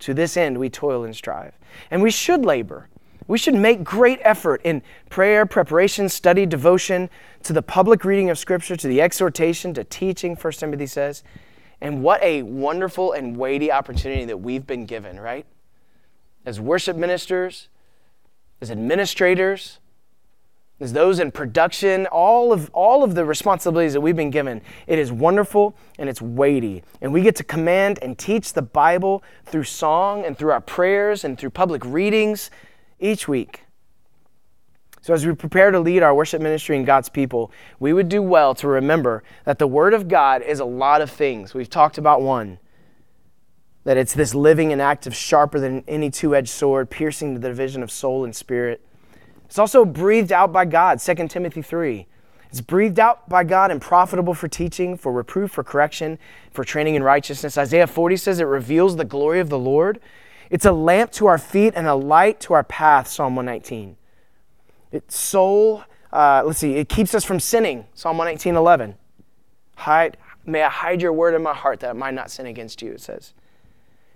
To 0.00 0.12
this 0.12 0.36
end 0.36 0.58
we 0.58 0.68
toil 0.68 1.04
and 1.04 1.16
strive. 1.16 1.58
And 1.90 2.02
we 2.02 2.10
should 2.10 2.44
labor. 2.44 2.88
We 3.28 3.38
should 3.38 3.54
make 3.54 3.82
great 3.82 4.20
effort 4.22 4.60
in 4.62 4.82
prayer, 5.10 5.46
preparation, 5.46 6.08
study, 6.08 6.46
devotion, 6.46 7.10
to 7.42 7.52
the 7.52 7.62
public 7.62 8.04
reading 8.04 8.30
of 8.30 8.38
Scripture, 8.38 8.76
to 8.76 8.88
the 8.88 9.00
exhortation, 9.00 9.74
to 9.74 9.84
teaching, 9.84 10.36
First 10.36 10.60
Timothy 10.60 10.86
says. 10.86 11.24
And 11.80 12.02
what 12.02 12.22
a 12.22 12.42
wonderful 12.42 13.12
and 13.12 13.36
weighty 13.36 13.70
opportunity 13.70 14.24
that 14.26 14.38
we've 14.38 14.66
been 14.66 14.86
given, 14.86 15.18
right? 15.18 15.44
As 16.44 16.60
worship 16.60 16.96
ministers, 16.96 17.68
as 18.60 18.70
administrators, 18.70 19.78
as 20.78 20.92
those 20.92 21.18
in 21.18 21.30
production, 21.30 22.06
all 22.06 22.52
of, 22.52 22.70
all 22.72 23.02
of 23.02 23.14
the 23.14 23.24
responsibilities 23.24 23.94
that 23.94 24.00
we've 24.00 24.16
been 24.16 24.30
given. 24.30 24.60
It 24.86 24.98
is 24.98 25.10
wonderful 25.10 25.74
and 25.98 26.08
it's 26.08 26.20
weighty. 26.20 26.82
And 27.00 27.12
we 27.12 27.22
get 27.22 27.34
to 27.36 27.44
command 27.44 27.98
and 28.02 28.18
teach 28.18 28.52
the 28.52 28.62
Bible 28.62 29.22
through 29.46 29.64
song 29.64 30.24
and 30.24 30.36
through 30.36 30.52
our 30.52 30.60
prayers 30.60 31.24
and 31.24 31.38
through 31.38 31.50
public 31.50 31.82
readings 31.84 32.50
each 32.98 33.28
week. 33.28 33.64
So, 35.00 35.14
as 35.14 35.24
we 35.24 35.34
prepare 35.34 35.70
to 35.70 35.78
lead 35.78 36.02
our 36.02 36.14
worship 36.14 36.42
ministry 36.42 36.76
and 36.76 36.84
God's 36.84 37.08
people, 37.08 37.52
we 37.78 37.92
would 37.92 38.08
do 38.08 38.20
well 38.20 38.54
to 38.56 38.66
remember 38.66 39.22
that 39.44 39.58
the 39.58 39.68
Word 39.68 39.94
of 39.94 40.08
God 40.08 40.42
is 40.42 40.58
a 40.58 40.64
lot 40.64 41.00
of 41.00 41.10
things. 41.10 41.54
We've 41.54 41.70
talked 41.70 41.96
about 41.96 42.22
one 42.22 42.58
that 43.84 43.96
it's 43.96 44.14
this 44.14 44.34
living 44.34 44.72
and 44.72 44.82
active, 44.82 45.14
sharper 45.14 45.60
than 45.60 45.84
any 45.86 46.10
two 46.10 46.34
edged 46.34 46.48
sword, 46.48 46.90
piercing 46.90 47.34
to 47.34 47.40
the 47.40 47.48
division 47.48 47.84
of 47.84 47.90
soul 47.90 48.24
and 48.24 48.34
spirit 48.34 48.82
it's 49.46 49.58
also 49.58 49.84
breathed 49.84 50.32
out 50.32 50.52
by 50.52 50.64
God, 50.64 51.00
2 51.00 51.28
Timothy 51.28 51.62
3. 51.62 52.06
It's 52.50 52.60
breathed 52.60 52.98
out 52.98 53.28
by 53.28 53.44
God 53.44 53.70
and 53.70 53.80
profitable 53.80 54.34
for 54.34 54.48
teaching, 54.48 54.96
for 54.96 55.12
reproof, 55.12 55.52
for 55.52 55.64
correction, 55.64 56.18
for 56.50 56.64
training 56.64 56.96
in 56.96 57.02
righteousness. 57.02 57.56
Isaiah 57.56 57.86
40 57.86 58.16
says 58.16 58.40
it 58.40 58.44
reveals 58.44 58.96
the 58.96 59.04
glory 59.04 59.40
of 59.40 59.48
the 59.48 59.58
Lord. 59.58 60.00
It's 60.50 60.64
a 60.64 60.72
lamp 60.72 61.12
to 61.12 61.26
our 61.26 61.38
feet 61.38 61.74
and 61.76 61.86
a 61.86 61.94
light 61.94 62.40
to 62.40 62.54
our 62.54 62.64
path, 62.64 63.08
Psalm 63.08 63.36
119. 63.36 63.96
It's 64.92 65.16
soul, 65.16 65.84
uh, 66.12 66.42
let's 66.46 66.58
see, 66.58 66.74
it 66.76 66.88
keeps 66.88 67.14
us 67.14 67.24
from 67.24 67.40
sinning, 67.40 67.86
Psalm 67.94 68.16
119, 68.16 68.56
11. 68.56 68.94
Hide, 69.76 70.16
may 70.44 70.62
I 70.62 70.68
hide 70.68 71.02
your 71.02 71.12
word 71.12 71.34
in 71.34 71.42
my 71.42 71.54
heart 71.54 71.80
that 71.80 71.90
I 71.90 71.92
might 71.92 72.14
not 72.14 72.30
sin 72.30 72.46
against 72.46 72.80
you, 72.82 72.92
it 72.92 73.00
says. 73.00 73.34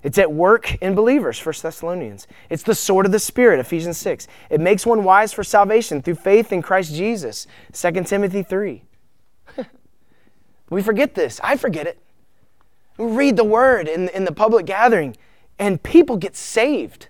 It's 0.03 0.17
at 0.17 0.33
work 0.33 0.77
in 0.77 0.95
believers, 0.95 1.45
1 1.45 1.55
Thessalonians. 1.61 2.27
It's 2.49 2.63
the 2.63 2.75
sword 2.75 3.05
of 3.05 3.13
the 3.13 3.19
Spirit, 3.19 3.61
Ephesians 3.61 3.99
6. 3.99 4.29
It 4.49 4.61
makes 4.61 4.87
one 4.87 5.05
wise 5.05 5.33
for 5.33 5.45
salvation 5.45 6.01
through 6.01 6.15
faith 6.15 6.53
in 6.53 6.63
Christ 6.63 6.95
Jesus, 6.95 7.47
2 7.73 8.05
Timothy 8.05 8.43
3. 8.43 8.83
we 10.71 10.83
forget 10.83 11.15
this. 11.15 11.39
I 11.45 11.57
forget 11.59 11.87
it. 11.87 11.99
We 12.97 13.07
read 13.07 13.37
the 13.37 13.45
word 13.45 13.89
in, 13.89 14.09
in 14.11 14.25
the 14.25 14.33
public 14.33 14.65
gathering, 14.65 15.17
and 15.61 15.81
people 15.83 16.17
get 16.17 16.35
saved 16.35 17.09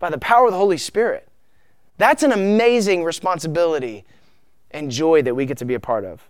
by 0.00 0.10
the 0.10 0.18
power 0.18 0.46
of 0.46 0.52
the 0.52 0.58
Holy 0.58 0.76
Spirit. 0.76 1.28
That's 1.96 2.22
an 2.24 2.32
amazing 2.32 3.04
responsibility 3.04 4.04
and 4.72 4.90
joy 4.90 5.22
that 5.22 5.34
we 5.34 5.46
get 5.46 5.56
to 5.58 5.64
be 5.64 5.74
a 5.74 5.80
part 5.80 6.04
of. 6.04 6.28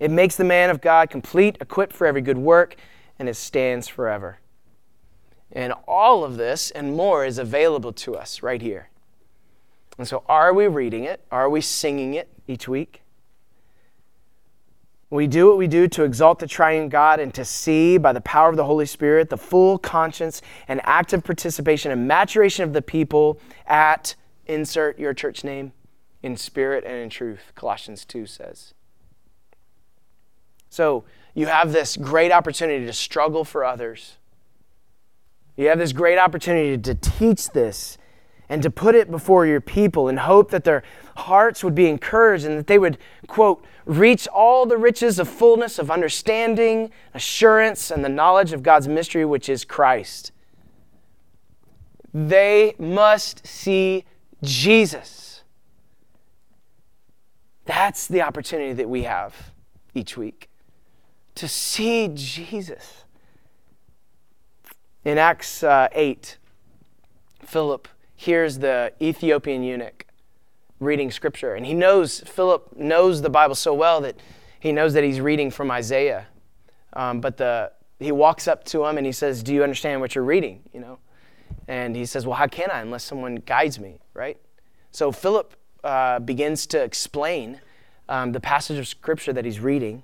It 0.00 0.10
makes 0.10 0.36
the 0.36 0.44
man 0.44 0.70
of 0.70 0.80
God 0.80 1.10
complete, 1.10 1.58
equipped 1.60 1.92
for 1.92 2.06
every 2.06 2.22
good 2.22 2.38
work, 2.38 2.76
and 3.18 3.28
it 3.28 3.34
stands 3.34 3.88
forever. 3.88 4.38
And 5.52 5.72
all 5.86 6.24
of 6.24 6.36
this 6.36 6.70
and 6.70 6.96
more 6.96 7.24
is 7.24 7.38
available 7.38 7.92
to 7.92 8.16
us 8.16 8.42
right 8.42 8.60
here. 8.60 8.88
And 9.98 10.08
so, 10.08 10.24
are 10.28 10.52
we 10.52 10.66
reading 10.66 11.04
it? 11.04 11.20
Are 11.30 11.48
we 11.48 11.60
singing 11.60 12.14
it 12.14 12.28
each 12.46 12.68
week? 12.68 13.02
We 15.08 15.26
do 15.26 15.46
what 15.46 15.56
we 15.56 15.68
do 15.68 15.86
to 15.88 16.02
exalt 16.02 16.40
the 16.40 16.46
triune 16.46 16.88
God 16.88 17.20
and 17.20 17.32
to 17.34 17.44
see 17.44 17.96
by 17.96 18.12
the 18.12 18.20
power 18.20 18.48
of 18.48 18.56
the 18.56 18.64
Holy 18.64 18.86
Spirit 18.86 19.30
the 19.30 19.38
full 19.38 19.78
conscience 19.78 20.42
and 20.66 20.80
active 20.84 21.22
participation 21.22 21.92
and 21.92 22.08
maturation 22.08 22.64
of 22.64 22.72
the 22.72 22.82
people 22.82 23.40
at 23.66 24.16
insert 24.46 24.98
your 24.98 25.14
church 25.14 25.44
name 25.44 25.72
in 26.22 26.36
spirit 26.36 26.84
and 26.84 26.96
in 26.96 27.08
truth, 27.08 27.52
Colossians 27.54 28.04
2 28.04 28.26
says. 28.26 28.74
So, 30.68 31.04
you 31.34 31.46
have 31.46 31.72
this 31.72 31.96
great 31.96 32.32
opportunity 32.32 32.84
to 32.86 32.92
struggle 32.92 33.44
for 33.44 33.64
others 33.64 34.16
you 35.56 35.68
have 35.68 35.78
this 35.78 35.92
great 35.92 36.18
opportunity 36.18 36.76
to 36.76 36.94
teach 36.94 37.50
this 37.50 37.96
and 38.48 38.62
to 38.62 38.70
put 38.70 38.94
it 38.94 39.10
before 39.10 39.46
your 39.46 39.60
people 39.60 40.08
and 40.08 40.20
hope 40.20 40.50
that 40.50 40.64
their 40.64 40.82
hearts 41.16 41.64
would 41.64 41.74
be 41.74 41.88
encouraged 41.88 42.44
and 42.44 42.58
that 42.58 42.66
they 42.66 42.78
would, 42.78 42.98
quote, 43.26 43.64
reach 43.84 44.28
all 44.28 44.66
the 44.66 44.76
riches 44.76 45.18
of 45.18 45.28
fullness 45.28 45.78
of 45.78 45.90
understanding, 45.90 46.90
assurance, 47.14 47.90
and 47.90 48.04
the 48.04 48.08
knowledge 48.08 48.52
of 48.52 48.62
God's 48.62 48.88
mystery, 48.88 49.24
which 49.24 49.48
is 49.48 49.64
Christ. 49.64 50.32
They 52.12 52.74
must 52.78 53.46
see 53.46 54.04
Jesus. 54.42 55.42
That's 57.64 58.06
the 58.06 58.22
opportunity 58.22 58.72
that 58.74 58.88
we 58.88 59.02
have 59.02 59.52
each 59.94 60.16
week 60.16 60.48
to 61.34 61.46
see 61.48 62.10
Jesus. 62.14 63.04
In 65.04 65.18
Acts 65.18 65.62
uh, 65.62 65.88
8, 65.92 66.38
Philip 67.40 67.86
hears 68.16 68.58
the 68.58 68.92
Ethiopian 69.00 69.62
eunuch 69.62 70.06
reading 70.80 71.10
scripture. 71.10 71.54
And 71.54 71.64
he 71.64 71.74
knows, 71.74 72.20
Philip 72.20 72.76
knows 72.76 73.22
the 73.22 73.30
Bible 73.30 73.54
so 73.54 73.72
well 73.74 74.00
that 74.00 74.16
he 74.60 74.72
knows 74.72 74.94
that 74.94 75.04
he's 75.04 75.20
reading 75.20 75.50
from 75.50 75.70
Isaiah. 75.70 76.26
Um, 76.92 77.20
but 77.20 77.36
the, 77.36 77.72
he 77.98 78.12
walks 78.12 78.48
up 78.48 78.64
to 78.64 78.84
him 78.84 78.96
and 78.98 79.06
he 79.06 79.12
says, 79.12 79.42
Do 79.42 79.54
you 79.54 79.62
understand 79.62 80.00
what 80.00 80.14
you're 80.14 80.24
reading? 80.24 80.62
You 80.72 80.80
know? 80.80 80.98
And 81.68 81.94
he 81.94 82.06
says, 82.06 82.26
Well, 82.26 82.36
how 82.36 82.46
can 82.46 82.70
I 82.70 82.80
unless 82.80 83.04
someone 83.04 83.36
guides 83.36 83.78
me, 83.78 84.00
right? 84.14 84.38
So 84.90 85.12
Philip 85.12 85.54
uh, 85.84 86.18
begins 86.20 86.66
to 86.68 86.82
explain 86.82 87.60
um, 88.08 88.32
the 88.32 88.40
passage 88.40 88.78
of 88.78 88.88
scripture 88.88 89.32
that 89.32 89.44
he's 89.44 89.60
reading. 89.60 90.02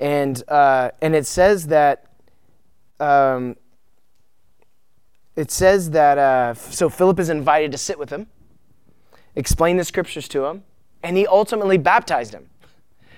And, 0.00 0.42
uh, 0.48 0.92
and 1.02 1.14
it 1.14 1.26
says 1.26 1.66
that 1.68 2.06
um, 3.00 3.56
it 5.38 5.52
says 5.52 5.90
that, 5.90 6.18
uh, 6.18 6.52
so 6.54 6.88
Philip 6.88 7.20
is 7.20 7.28
invited 7.28 7.70
to 7.70 7.78
sit 7.78 7.96
with 7.96 8.10
him, 8.10 8.26
explain 9.36 9.76
the 9.76 9.84
scriptures 9.84 10.26
to 10.26 10.44
him, 10.46 10.64
and 11.04 11.16
he 11.16 11.28
ultimately 11.28 11.78
baptized 11.78 12.34
him. 12.34 12.50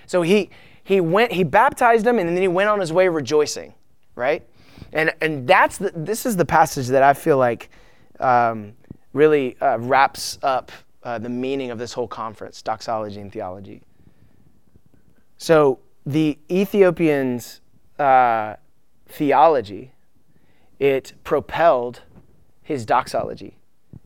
So 0.05 0.21
he, 0.21 0.51
he 0.83 1.01
went, 1.01 1.31
he 1.31 1.43
baptized 1.43 2.05
him, 2.05 2.19
and 2.19 2.29
then 2.29 2.37
he 2.39 2.47
went 2.47 2.69
on 2.69 2.79
his 2.79 2.93
way 2.93 3.07
rejoicing, 3.07 3.73
right? 4.13 4.47
And, 4.93 5.11
and 5.19 5.47
that's 5.47 5.79
the, 5.79 5.91
this 5.95 6.27
is 6.27 6.37
the 6.37 6.45
passage 6.45 6.89
that 6.89 7.01
I 7.01 7.15
feel 7.15 7.39
like 7.39 7.71
um, 8.19 8.73
really 9.13 9.57
uh, 9.59 9.79
wraps 9.79 10.37
up 10.43 10.71
uh, 11.01 11.17
the 11.17 11.29
meaning 11.29 11.71
of 11.71 11.79
this 11.79 11.91
whole 11.91 12.07
conference, 12.07 12.61
doxology 12.61 13.19
and 13.19 13.33
theology. 13.33 13.81
So 15.39 15.79
the 16.05 16.37
Ethiopians 16.51 17.61
uh, 17.97 18.57
theology, 19.07 19.93
it 20.79 21.13
propelled 21.23 22.01
his 22.71 22.85
doxology. 22.85 23.57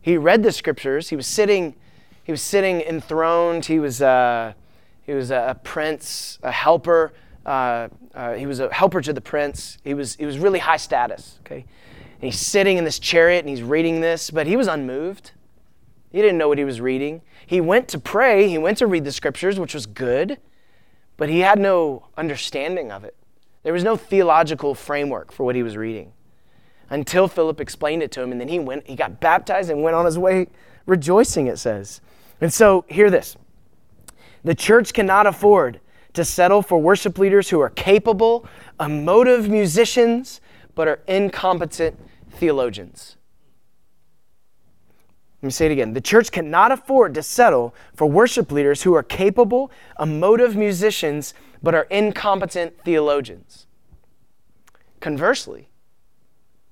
He 0.01 0.17
read 0.17 0.43
the 0.43 0.51
scriptures. 0.51 1.09
He 1.09 1.15
was 1.15 1.27
sitting, 1.27 1.75
he 2.23 2.31
was 2.31 2.41
sitting 2.41 2.81
enthroned. 2.81 3.65
He 3.65 3.79
was, 3.79 4.01
uh, 4.01 4.53
he 5.03 5.13
was 5.13 5.31
a 5.31 5.59
prince, 5.63 6.39
a 6.43 6.51
helper. 6.51 7.13
Uh, 7.45 7.87
uh, 8.13 8.33
he 8.33 8.45
was 8.45 8.59
a 8.59 8.71
helper 8.73 9.01
to 9.01 9.13
the 9.13 9.21
prince. 9.21 9.77
He 9.83 9.93
was, 9.93 10.15
he 10.15 10.25
was 10.25 10.37
really 10.39 10.59
high 10.59 10.77
status. 10.77 11.39
Okay, 11.45 11.65
and 11.65 12.21
he's 12.21 12.39
sitting 12.39 12.77
in 12.77 12.83
this 12.83 12.99
chariot 12.99 13.39
and 13.39 13.49
he's 13.49 13.63
reading 13.63 14.01
this, 14.01 14.29
but 14.29 14.47
he 14.47 14.55
was 14.55 14.67
unmoved. 14.67 15.31
He 16.11 16.21
didn't 16.21 16.37
know 16.37 16.47
what 16.47 16.57
he 16.57 16.63
was 16.63 16.79
reading. 16.79 17.21
He 17.45 17.59
went 17.59 17.87
to 17.89 17.99
pray. 17.99 18.47
He 18.47 18.57
went 18.57 18.77
to 18.77 18.87
read 18.87 19.03
the 19.03 19.11
scriptures, 19.11 19.59
which 19.59 19.73
was 19.73 19.85
good, 19.85 20.37
but 21.17 21.29
he 21.29 21.41
had 21.41 21.59
no 21.59 22.07
understanding 22.17 22.91
of 22.91 23.03
it. 23.03 23.15
There 23.63 23.73
was 23.73 23.83
no 23.83 23.97
theological 23.97 24.75
framework 24.75 25.31
for 25.31 25.43
what 25.43 25.55
he 25.55 25.63
was 25.63 25.75
reading 25.75 26.13
until 26.95 27.27
Philip 27.27 27.59
explained 27.59 28.01
it 28.01 28.11
to 28.13 28.21
him. 28.21 28.31
And 28.31 28.39
then 28.39 28.47
he 28.47 28.57
went, 28.57 28.87
he 28.87 28.95
got 28.95 29.19
baptized 29.19 29.69
and 29.69 29.83
went 29.83 29.97
on 29.97 30.05
his 30.05 30.17
way 30.17 30.47
rejoicing, 30.85 31.47
it 31.47 31.59
says. 31.59 31.99
And 32.39 32.51
so, 32.51 32.85
hear 32.87 33.09
this 33.09 33.35
the 34.43 34.55
church 34.55 34.93
cannot 34.93 35.27
afford 35.27 35.81
to 36.13 36.23
settle 36.23 36.61
for 36.61 36.79
worship 36.79 37.17
leaders 37.17 37.49
who 37.49 37.59
are 37.59 37.69
capable, 37.69 38.47
emotive 38.79 39.49
musicians, 39.49 40.39
but 40.73 40.87
are 40.87 41.01
incompetent 41.07 41.99
theologians. 42.31 43.17
Let 45.41 45.47
me 45.47 45.51
say 45.51 45.65
it 45.65 45.73
again. 45.73 45.93
The 45.93 46.01
church 46.01 46.31
cannot 46.31 46.71
afford 46.71 47.13
to 47.15 47.23
settle 47.23 47.75
for 47.93 48.07
worship 48.07 48.51
leaders 48.51 48.83
who 48.83 48.93
are 48.93 49.03
capable, 49.03 49.69
emotive 49.99 50.55
musicians, 50.55 51.33
but 51.61 51.75
are 51.75 51.87
incompetent 51.89 52.73
theologians. 52.85 53.67
Conversely, 55.01 55.67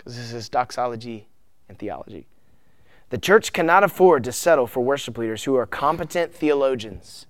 because 0.03 0.17
this 0.17 0.33
is 0.33 0.49
doxology 0.49 1.27
and 1.69 1.77
theology, 1.77 2.27
the 3.09 3.17
church 3.17 3.53
cannot 3.53 3.83
afford 3.83 4.23
to 4.23 4.31
settle 4.31 4.67
for 4.67 4.81
worship 4.81 5.17
leaders 5.17 5.43
who 5.43 5.55
are 5.55 5.65
competent 5.65 6.33
theologians, 6.33 7.25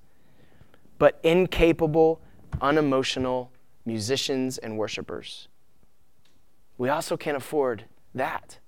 but 0.98 1.20
incapable, 1.24 2.22
unemotional 2.62 3.52
musicians 3.86 4.58
and 4.58 4.78
worshipers. 4.78 5.48
We 6.78 6.90
also 6.90 7.18
can't 7.18 7.38
afford 7.38 7.86
that. 8.16 8.60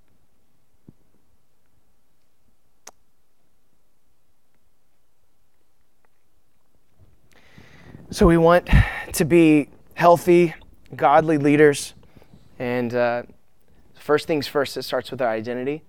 So 8.10 8.26
we 8.26 8.36
want 8.36 8.68
to 9.14 9.24
be 9.24 9.68
healthy, 9.94 10.54
godly 10.94 11.38
leaders. 11.38 11.94
And 12.58 12.94
uh, 12.94 13.24
first 14.06 14.26
things 14.26 14.46
first, 14.46 14.76
it 14.76 14.82
starts 14.82 15.10
with 15.10 15.20
our 15.20 15.28
identity 15.28 15.82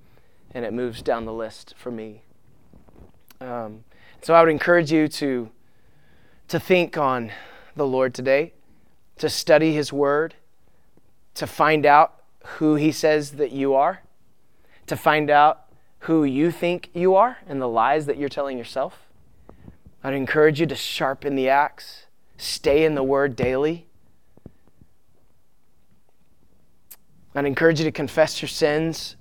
and 0.52 0.66
it 0.66 0.74
moves 0.74 1.02
down 1.02 1.26
the 1.26 1.34
list 1.34 1.76
for 1.78 1.92
me. 1.92 2.24
Um, 3.40 3.84
so 4.22 4.34
I 4.34 4.42
would 4.42 4.50
encourage 4.50 4.92
you 4.92 5.08
to, 5.08 5.50
to 6.48 6.60
think 6.60 6.98
on 6.98 7.32
the 7.76 7.86
Lord 7.86 8.14
today, 8.14 8.54
to 9.20 9.30
study 9.30 9.74
His 9.74 9.94
Word, 9.94 10.36
to 11.36 11.46
find 11.46 11.86
out 11.86 12.24
who 12.58 12.76
He 12.76 12.92
says 12.92 13.34
that 13.34 13.52
you 13.52 13.76
are, 13.76 14.02
to 14.88 14.98
find 14.98 15.30
out 15.30 15.66
who 16.00 16.24
you 16.24 16.50
think 16.50 16.90
you 16.94 17.16
are 17.16 17.38
and 17.48 17.62
the 17.62 17.70
lies 17.70 18.08
that 18.08 18.18
you're 18.18 18.30
telling 18.30 18.58
yourself. 18.58 19.08
I'd 20.04 20.14
encourage 20.14 20.60
you 20.60 20.66
to 20.66 20.76
sharpen 20.76 21.36
the 21.36 21.50
axe 21.50 22.08
Stay 22.38 22.86
in 22.86 22.94
the 22.94 23.04
Word 23.04 23.36
daily. 23.36 23.87
I'd 27.38 27.46
encourage 27.46 27.78
you 27.78 27.86
to 27.86 27.92
confess 27.92 28.42
your 28.42 28.50
sins 28.50 29.16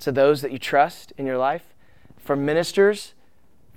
to 0.00 0.10
those 0.10 0.42
that 0.42 0.50
you 0.50 0.58
trust 0.58 1.12
in 1.16 1.24
your 1.24 1.38
life. 1.38 1.72
For 2.18 2.34
ministers, 2.34 3.14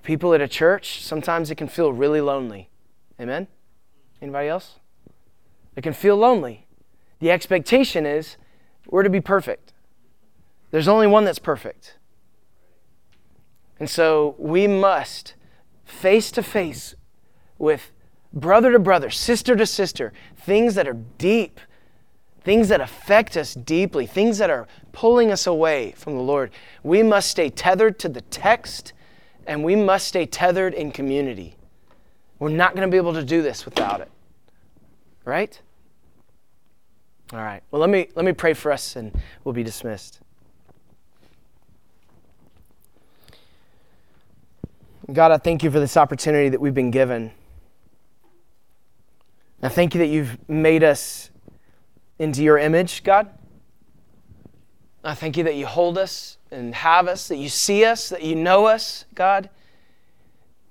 people 0.02 0.34
at 0.34 0.42
a 0.42 0.48
church, 0.48 1.04
sometimes 1.04 1.52
it 1.52 1.56
can 1.60 1.68
feel 1.68 1.94
really 1.94 2.20
lonely. 2.20 2.72
Amen? 3.22 3.46
Anybody 4.20 4.48
else? 4.48 4.80
It 5.76 5.84
can 5.84 5.94
feel 5.94 6.16
lonely. 6.18 6.66
The 7.20 7.30
expectation 7.30 8.08
is 8.08 8.38
we're 8.88 9.04
to 9.04 9.12
be 9.12 9.22
perfect. 9.22 9.74
There's 10.72 10.88
only 10.88 11.06
one 11.06 11.26
that's 11.26 11.38
perfect. 11.38 11.98
And 13.80 13.88
so 13.88 14.34
we 14.40 14.66
must, 14.66 15.36
face 15.86 16.32
to 16.32 16.42
face 16.42 16.96
with 17.60 17.92
brother 18.34 18.72
to 18.72 18.80
brother, 18.80 19.12
sister 19.12 19.56
to 19.56 19.68
sister, 19.68 20.14
things 20.36 20.74
that 20.74 20.88
are 20.88 20.98
deep, 21.20 21.60
things 22.48 22.70
that 22.70 22.80
affect 22.80 23.36
us 23.36 23.54
deeply, 23.54 24.06
things 24.06 24.38
that 24.38 24.50
are 24.50 24.70
pulling 24.94 25.32
us 25.32 25.46
away 25.46 25.94
from 25.98 26.16
the 26.16 26.22
Lord. 26.22 26.50
We 26.82 27.04
must 27.04 27.30
stay 27.30 27.50
tethered 27.50 28.00
to 28.00 28.08
the 28.08 28.22
text 28.22 28.94
and 29.46 29.66
we 29.66 29.76
must 29.76 30.08
stay 30.08 30.26
tethered 30.26 30.74
in 30.74 30.94
community. 30.94 31.58
We're 32.40 32.48
not 32.48 32.74
going 32.74 32.88
to 32.88 32.90
be 32.90 32.96
able 32.96 33.12
to 33.16 33.24
do 33.24 33.42
this 33.42 33.66
without 33.66 34.00
it. 34.00 34.10
Right? 35.26 35.60
All 37.34 37.40
right. 37.40 37.62
Well, 37.70 37.82
let 37.82 37.90
me 37.90 38.08
let 38.16 38.24
me 38.24 38.32
pray 38.32 38.54
for 38.54 38.72
us 38.72 38.96
and 38.96 39.12
we'll 39.44 39.52
be 39.52 39.64
dismissed. 39.64 40.22
God, 45.12 45.34
I 45.34 45.38
thank 45.38 45.64
you 45.64 45.70
for 45.70 45.82
this 45.82 45.98
opportunity 45.98 46.48
that 46.48 46.62
we've 46.62 46.74
been 46.74 46.92
given. 46.92 47.32
I 49.62 49.68
thank 49.68 49.94
you 49.94 50.00
that 50.00 50.08
you've 50.08 50.38
made 50.48 50.86
us 50.86 51.30
into 52.20 52.44
your 52.44 52.58
image, 52.58 53.04
God. 53.04 53.30
I 55.04 55.14
thank 55.14 55.38
you 55.38 55.44
that 55.46 55.56
you 55.56 55.66
hold 55.66 55.98
us 55.98 56.38
and 56.52 56.74
have 56.76 57.08
us, 57.08 57.28
that 57.28 57.38
you 57.38 57.50
see 57.50 57.86
us, 57.86 58.10
that 58.10 58.24
you 58.24 58.36
know 58.36 58.66
us, 58.66 59.06
God, 59.16 59.50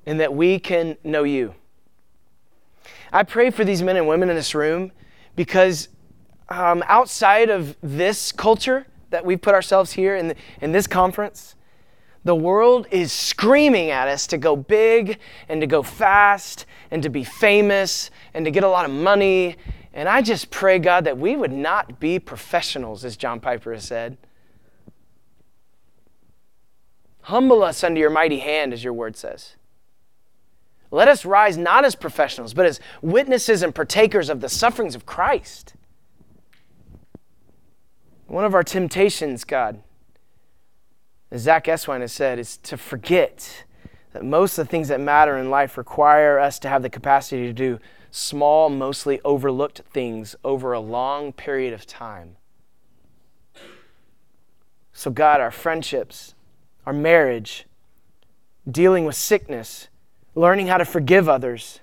and 0.05 0.20
that 0.20 0.34
we 0.34 0.59
can 0.59 0.97
know 1.05 1.24
you. 1.24 1.55
I 3.12 3.22
pray 3.22 3.51
for 3.51 3.64
these 3.64 3.82
men 3.82 3.97
and 3.97 4.07
women 4.07 4.28
in 4.28 4.36
this 4.36 4.55
room 4.55 4.92
because 5.36 5.88
um, 6.49 6.82
outside 6.86 7.51
of 7.51 7.76
this 7.82 8.32
culture 8.32 8.86
that 9.11 9.24
we've 9.24 9.40
put 9.40 9.55
ourselves 9.55 9.92
here 9.92 10.16
in, 10.16 10.28
the, 10.28 10.36
in 10.61 10.72
this 10.72 10.86
conference, 10.86 11.55
the 12.24 12.34
world 12.34 12.88
is 12.90 13.12
screaming 13.12 13.90
at 13.90 14.09
us 14.09 14.26
to 14.26 14.38
go 14.38 14.57
big 14.57 15.18
and 15.49 15.61
to 15.61 15.66
go 15.66 15.82
fast 15.82 16.66
and 16.90 17.03
to 17.03 17.09
be 17.09 17.22
famous 17.22 18.11
and 18.34 18.44
to 18.44 18.51
get 18.51 18.64
a 18.64 18.68
lot 18.68 18.84
of 18.84 18.90
money. 18.90 19.57
And 19.97 20.11
I 20.11 20.20
just 20.20 20.51
pray, 20.51 20.78
God, 20.78 21.05
that 21.05 21.16
we 21.16 21.36
would 21.36 21.51
not 21.51 21.99
be 21.99 22.18
professionals, 22.18 23.03
as 23.03 23.16
John 23.16 23.40
Piper 23.40 23.72
has 23.72 23.84
said. 23.84 24.18
Humble 27.22 27.62
us 27.62 27.82
under 27.82 27.99
your 27.99 28.11
mighty 28.11 28.40
hand, 28.40 28.74
as 28.74 28.84
your 28.84 28.92
word 28.92 29.16
says. 29.16 29.57
Let 30.90 31.09
us 31.09 31.24
rise 31.24 31.57
not 31.57 31.86
as 31.86 31.94
professionals, 31.94 32.53
but 32.53 32.66
as 32.66 32.78
witnesses 33.01 33.62
and 33.62 33.74
partakers 33.74 34.28
of 34.28 34.42
the 34.42 34.51
sufferings 34.51 34.94
of 34.94 35.07
Christ. 35.07 35.72
One 38.26 38.44
of 38.44 38.55
our 38.55 38.62
temptations, 38.62 39.44
God, 39.44 39.82
as 41.30 41.40
Zach 41.40 41.64
Eswine 41.64 42.03
has 42.03 42.12
said, 42.12 42.38
is 42.38 42.59
to 42.59 42.76
forget 42.76 43.64
that 44.17 44.25
most 44.25 44.57
of 44.57 44.67
the 44.67 44.71
things 44.71 44.89
that 44.89 44.99
matter 44.99 45.37
in 45.37 45.51
life 45.51 45.77
require 45.77 46.39
us 46.39 46.59
to 46.59 46.71
have 46.71 46.81
the 46.81 46.89
capacity 46.89 47.43
to 47.43 47.53
do 47.53 47.79
small, 48.11 48.71
mostly 48.71 49.21
overlooked 49.27 49.83
things 49.93 50.35
over 50.43 50.73
a 50.73 50.81
long 50.81 51.35
period 51.35 51.75
of 51.75 51.87
time. 51.87 52.39
So, 54.95 55.11
God, 55.11 55.43
our 55.43 55.51
friendships, 55.51 56.35
our 56.87 56.95
marriage, 56.95 57.67
dealing 58.67 59.05
with 59.05 59.17
sickness, 59.17 59.89
learning 60.35 60.69
how 60.69 60.79
to 60.79 60.87
forgive 60.87 61.29
others, 61.29 61.81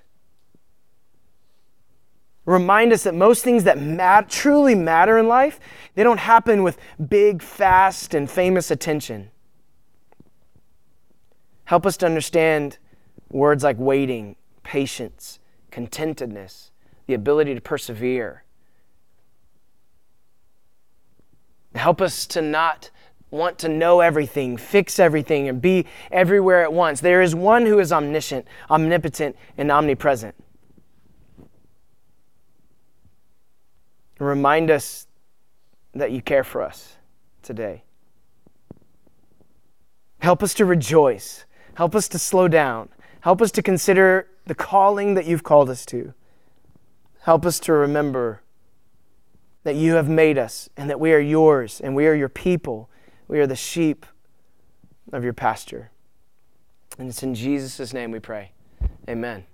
remind 2.44 2.92
us 2.92 3.04
that 3.04 3.14
most 3.14 3.44
things 3.44 3.62
that 3.62 3.78
mat- 3.78 4.28
truly 4.28 4.74
matter 4.74 5.18
in 5.18 5.28
life, 5.28 5.60
they 5.94 6.02
don't 6.02 6.18
happen 6.18 6.64
with 6.64 6.78
big, 7.08 7.44
fast, 7.44 8.12
and 8.12 8.28
famous 8.28 8.72
attention. 8.72 9.30
Help 11.66 11.86
us 11.86 11.96
to 11.98 12.06
understand 12.06 12.78
words 13.30 13.64
like 13.64 13.78
waiting, 13.78 14.36
patience, 14.62 15.38
contentedness, 15.70 16.70
the 17.06 17.14
ability 17.14 17.54
to 17.54 17.60
persevere. 17.60 18.44
Help 21.74 22.00
us 22.00 22.26
to 22.26 22.40
not 22.40 22.90
want 23.30 23.58
to 23.58 23.68
know 23.68 24.00
everything, 24.00 24.56
fix 24.56 24.98
everything, 24.98 25.48
and 25.48 25.60
be 25.60 25.86
everywhere 26.12 26.62
at 26.62 26.72
once. 26.72 27.00
There 27.00 27.20
is 27.20 27.34
one 27.34 27.66
who 27.66 27.80
is 27.80 27.92
omniscient, 27.92 28.46
omnipotent, 28.70 29.36
and 29.58 29.72
omnipresent. 29.72 30.34
Remind 34.20 34.70
us 34.70 35.08
that 35.94 36.12
you 36.12 36.22
care 36.22 36.44
for 36.44 36.62
us 36.62 36.96
today. 37.42 37.82
Help 40.20 40.42
us 40.42 40.54
to 40.54 40.64
rejoice 40.64 41.44
Help 41.76 41.94
us 41.94 42.08
to 42.08 42.18
slow 42.18 42.48
down. 42.48 42.88
Help 43.20 43.40
us 43.40 43.50
to 43.52 43.62
consider 43.62 44.28
the 44.46 44.54
calling 44.54 45.14
that 45.14 45.26
you've 45.26 45.42
called 45.42 45.70
us 45.70 45.86
to. 45.86 46.14
Help 47.22 47.46
us 47.46 47.58
to 47.60 47.72
remember 47.72 48.42
that 49.62 49.74
you 49.74 49.94
have 49.94 50.08
made 50.08 50.36
us 50.36 50.68
and 50.76 50.90
that 50.90 51.00
we 51.00 51.12
are 51.12 51.18
yours 51.18 51.80
and 51.80 51.96
we 51.96 52.06
are 52.06 52.14
your 52.14 52.28
people. 52.28 52.90
We 53.26 53.40
are 53.40 53.46
the 53.46 53.56
sheep 53.56 54.04
of 55.12 55.24
your 55.24 55.32
pasture. 55.32 55.90
And 56.98 57.08
it's 57.08 57.22
in 57.22 57.34
Jesus' 57.34 57.92
name 57.92 58.10
we 58.10 58.20
pray. 58.20 58.52
Amen. 59.08 59.44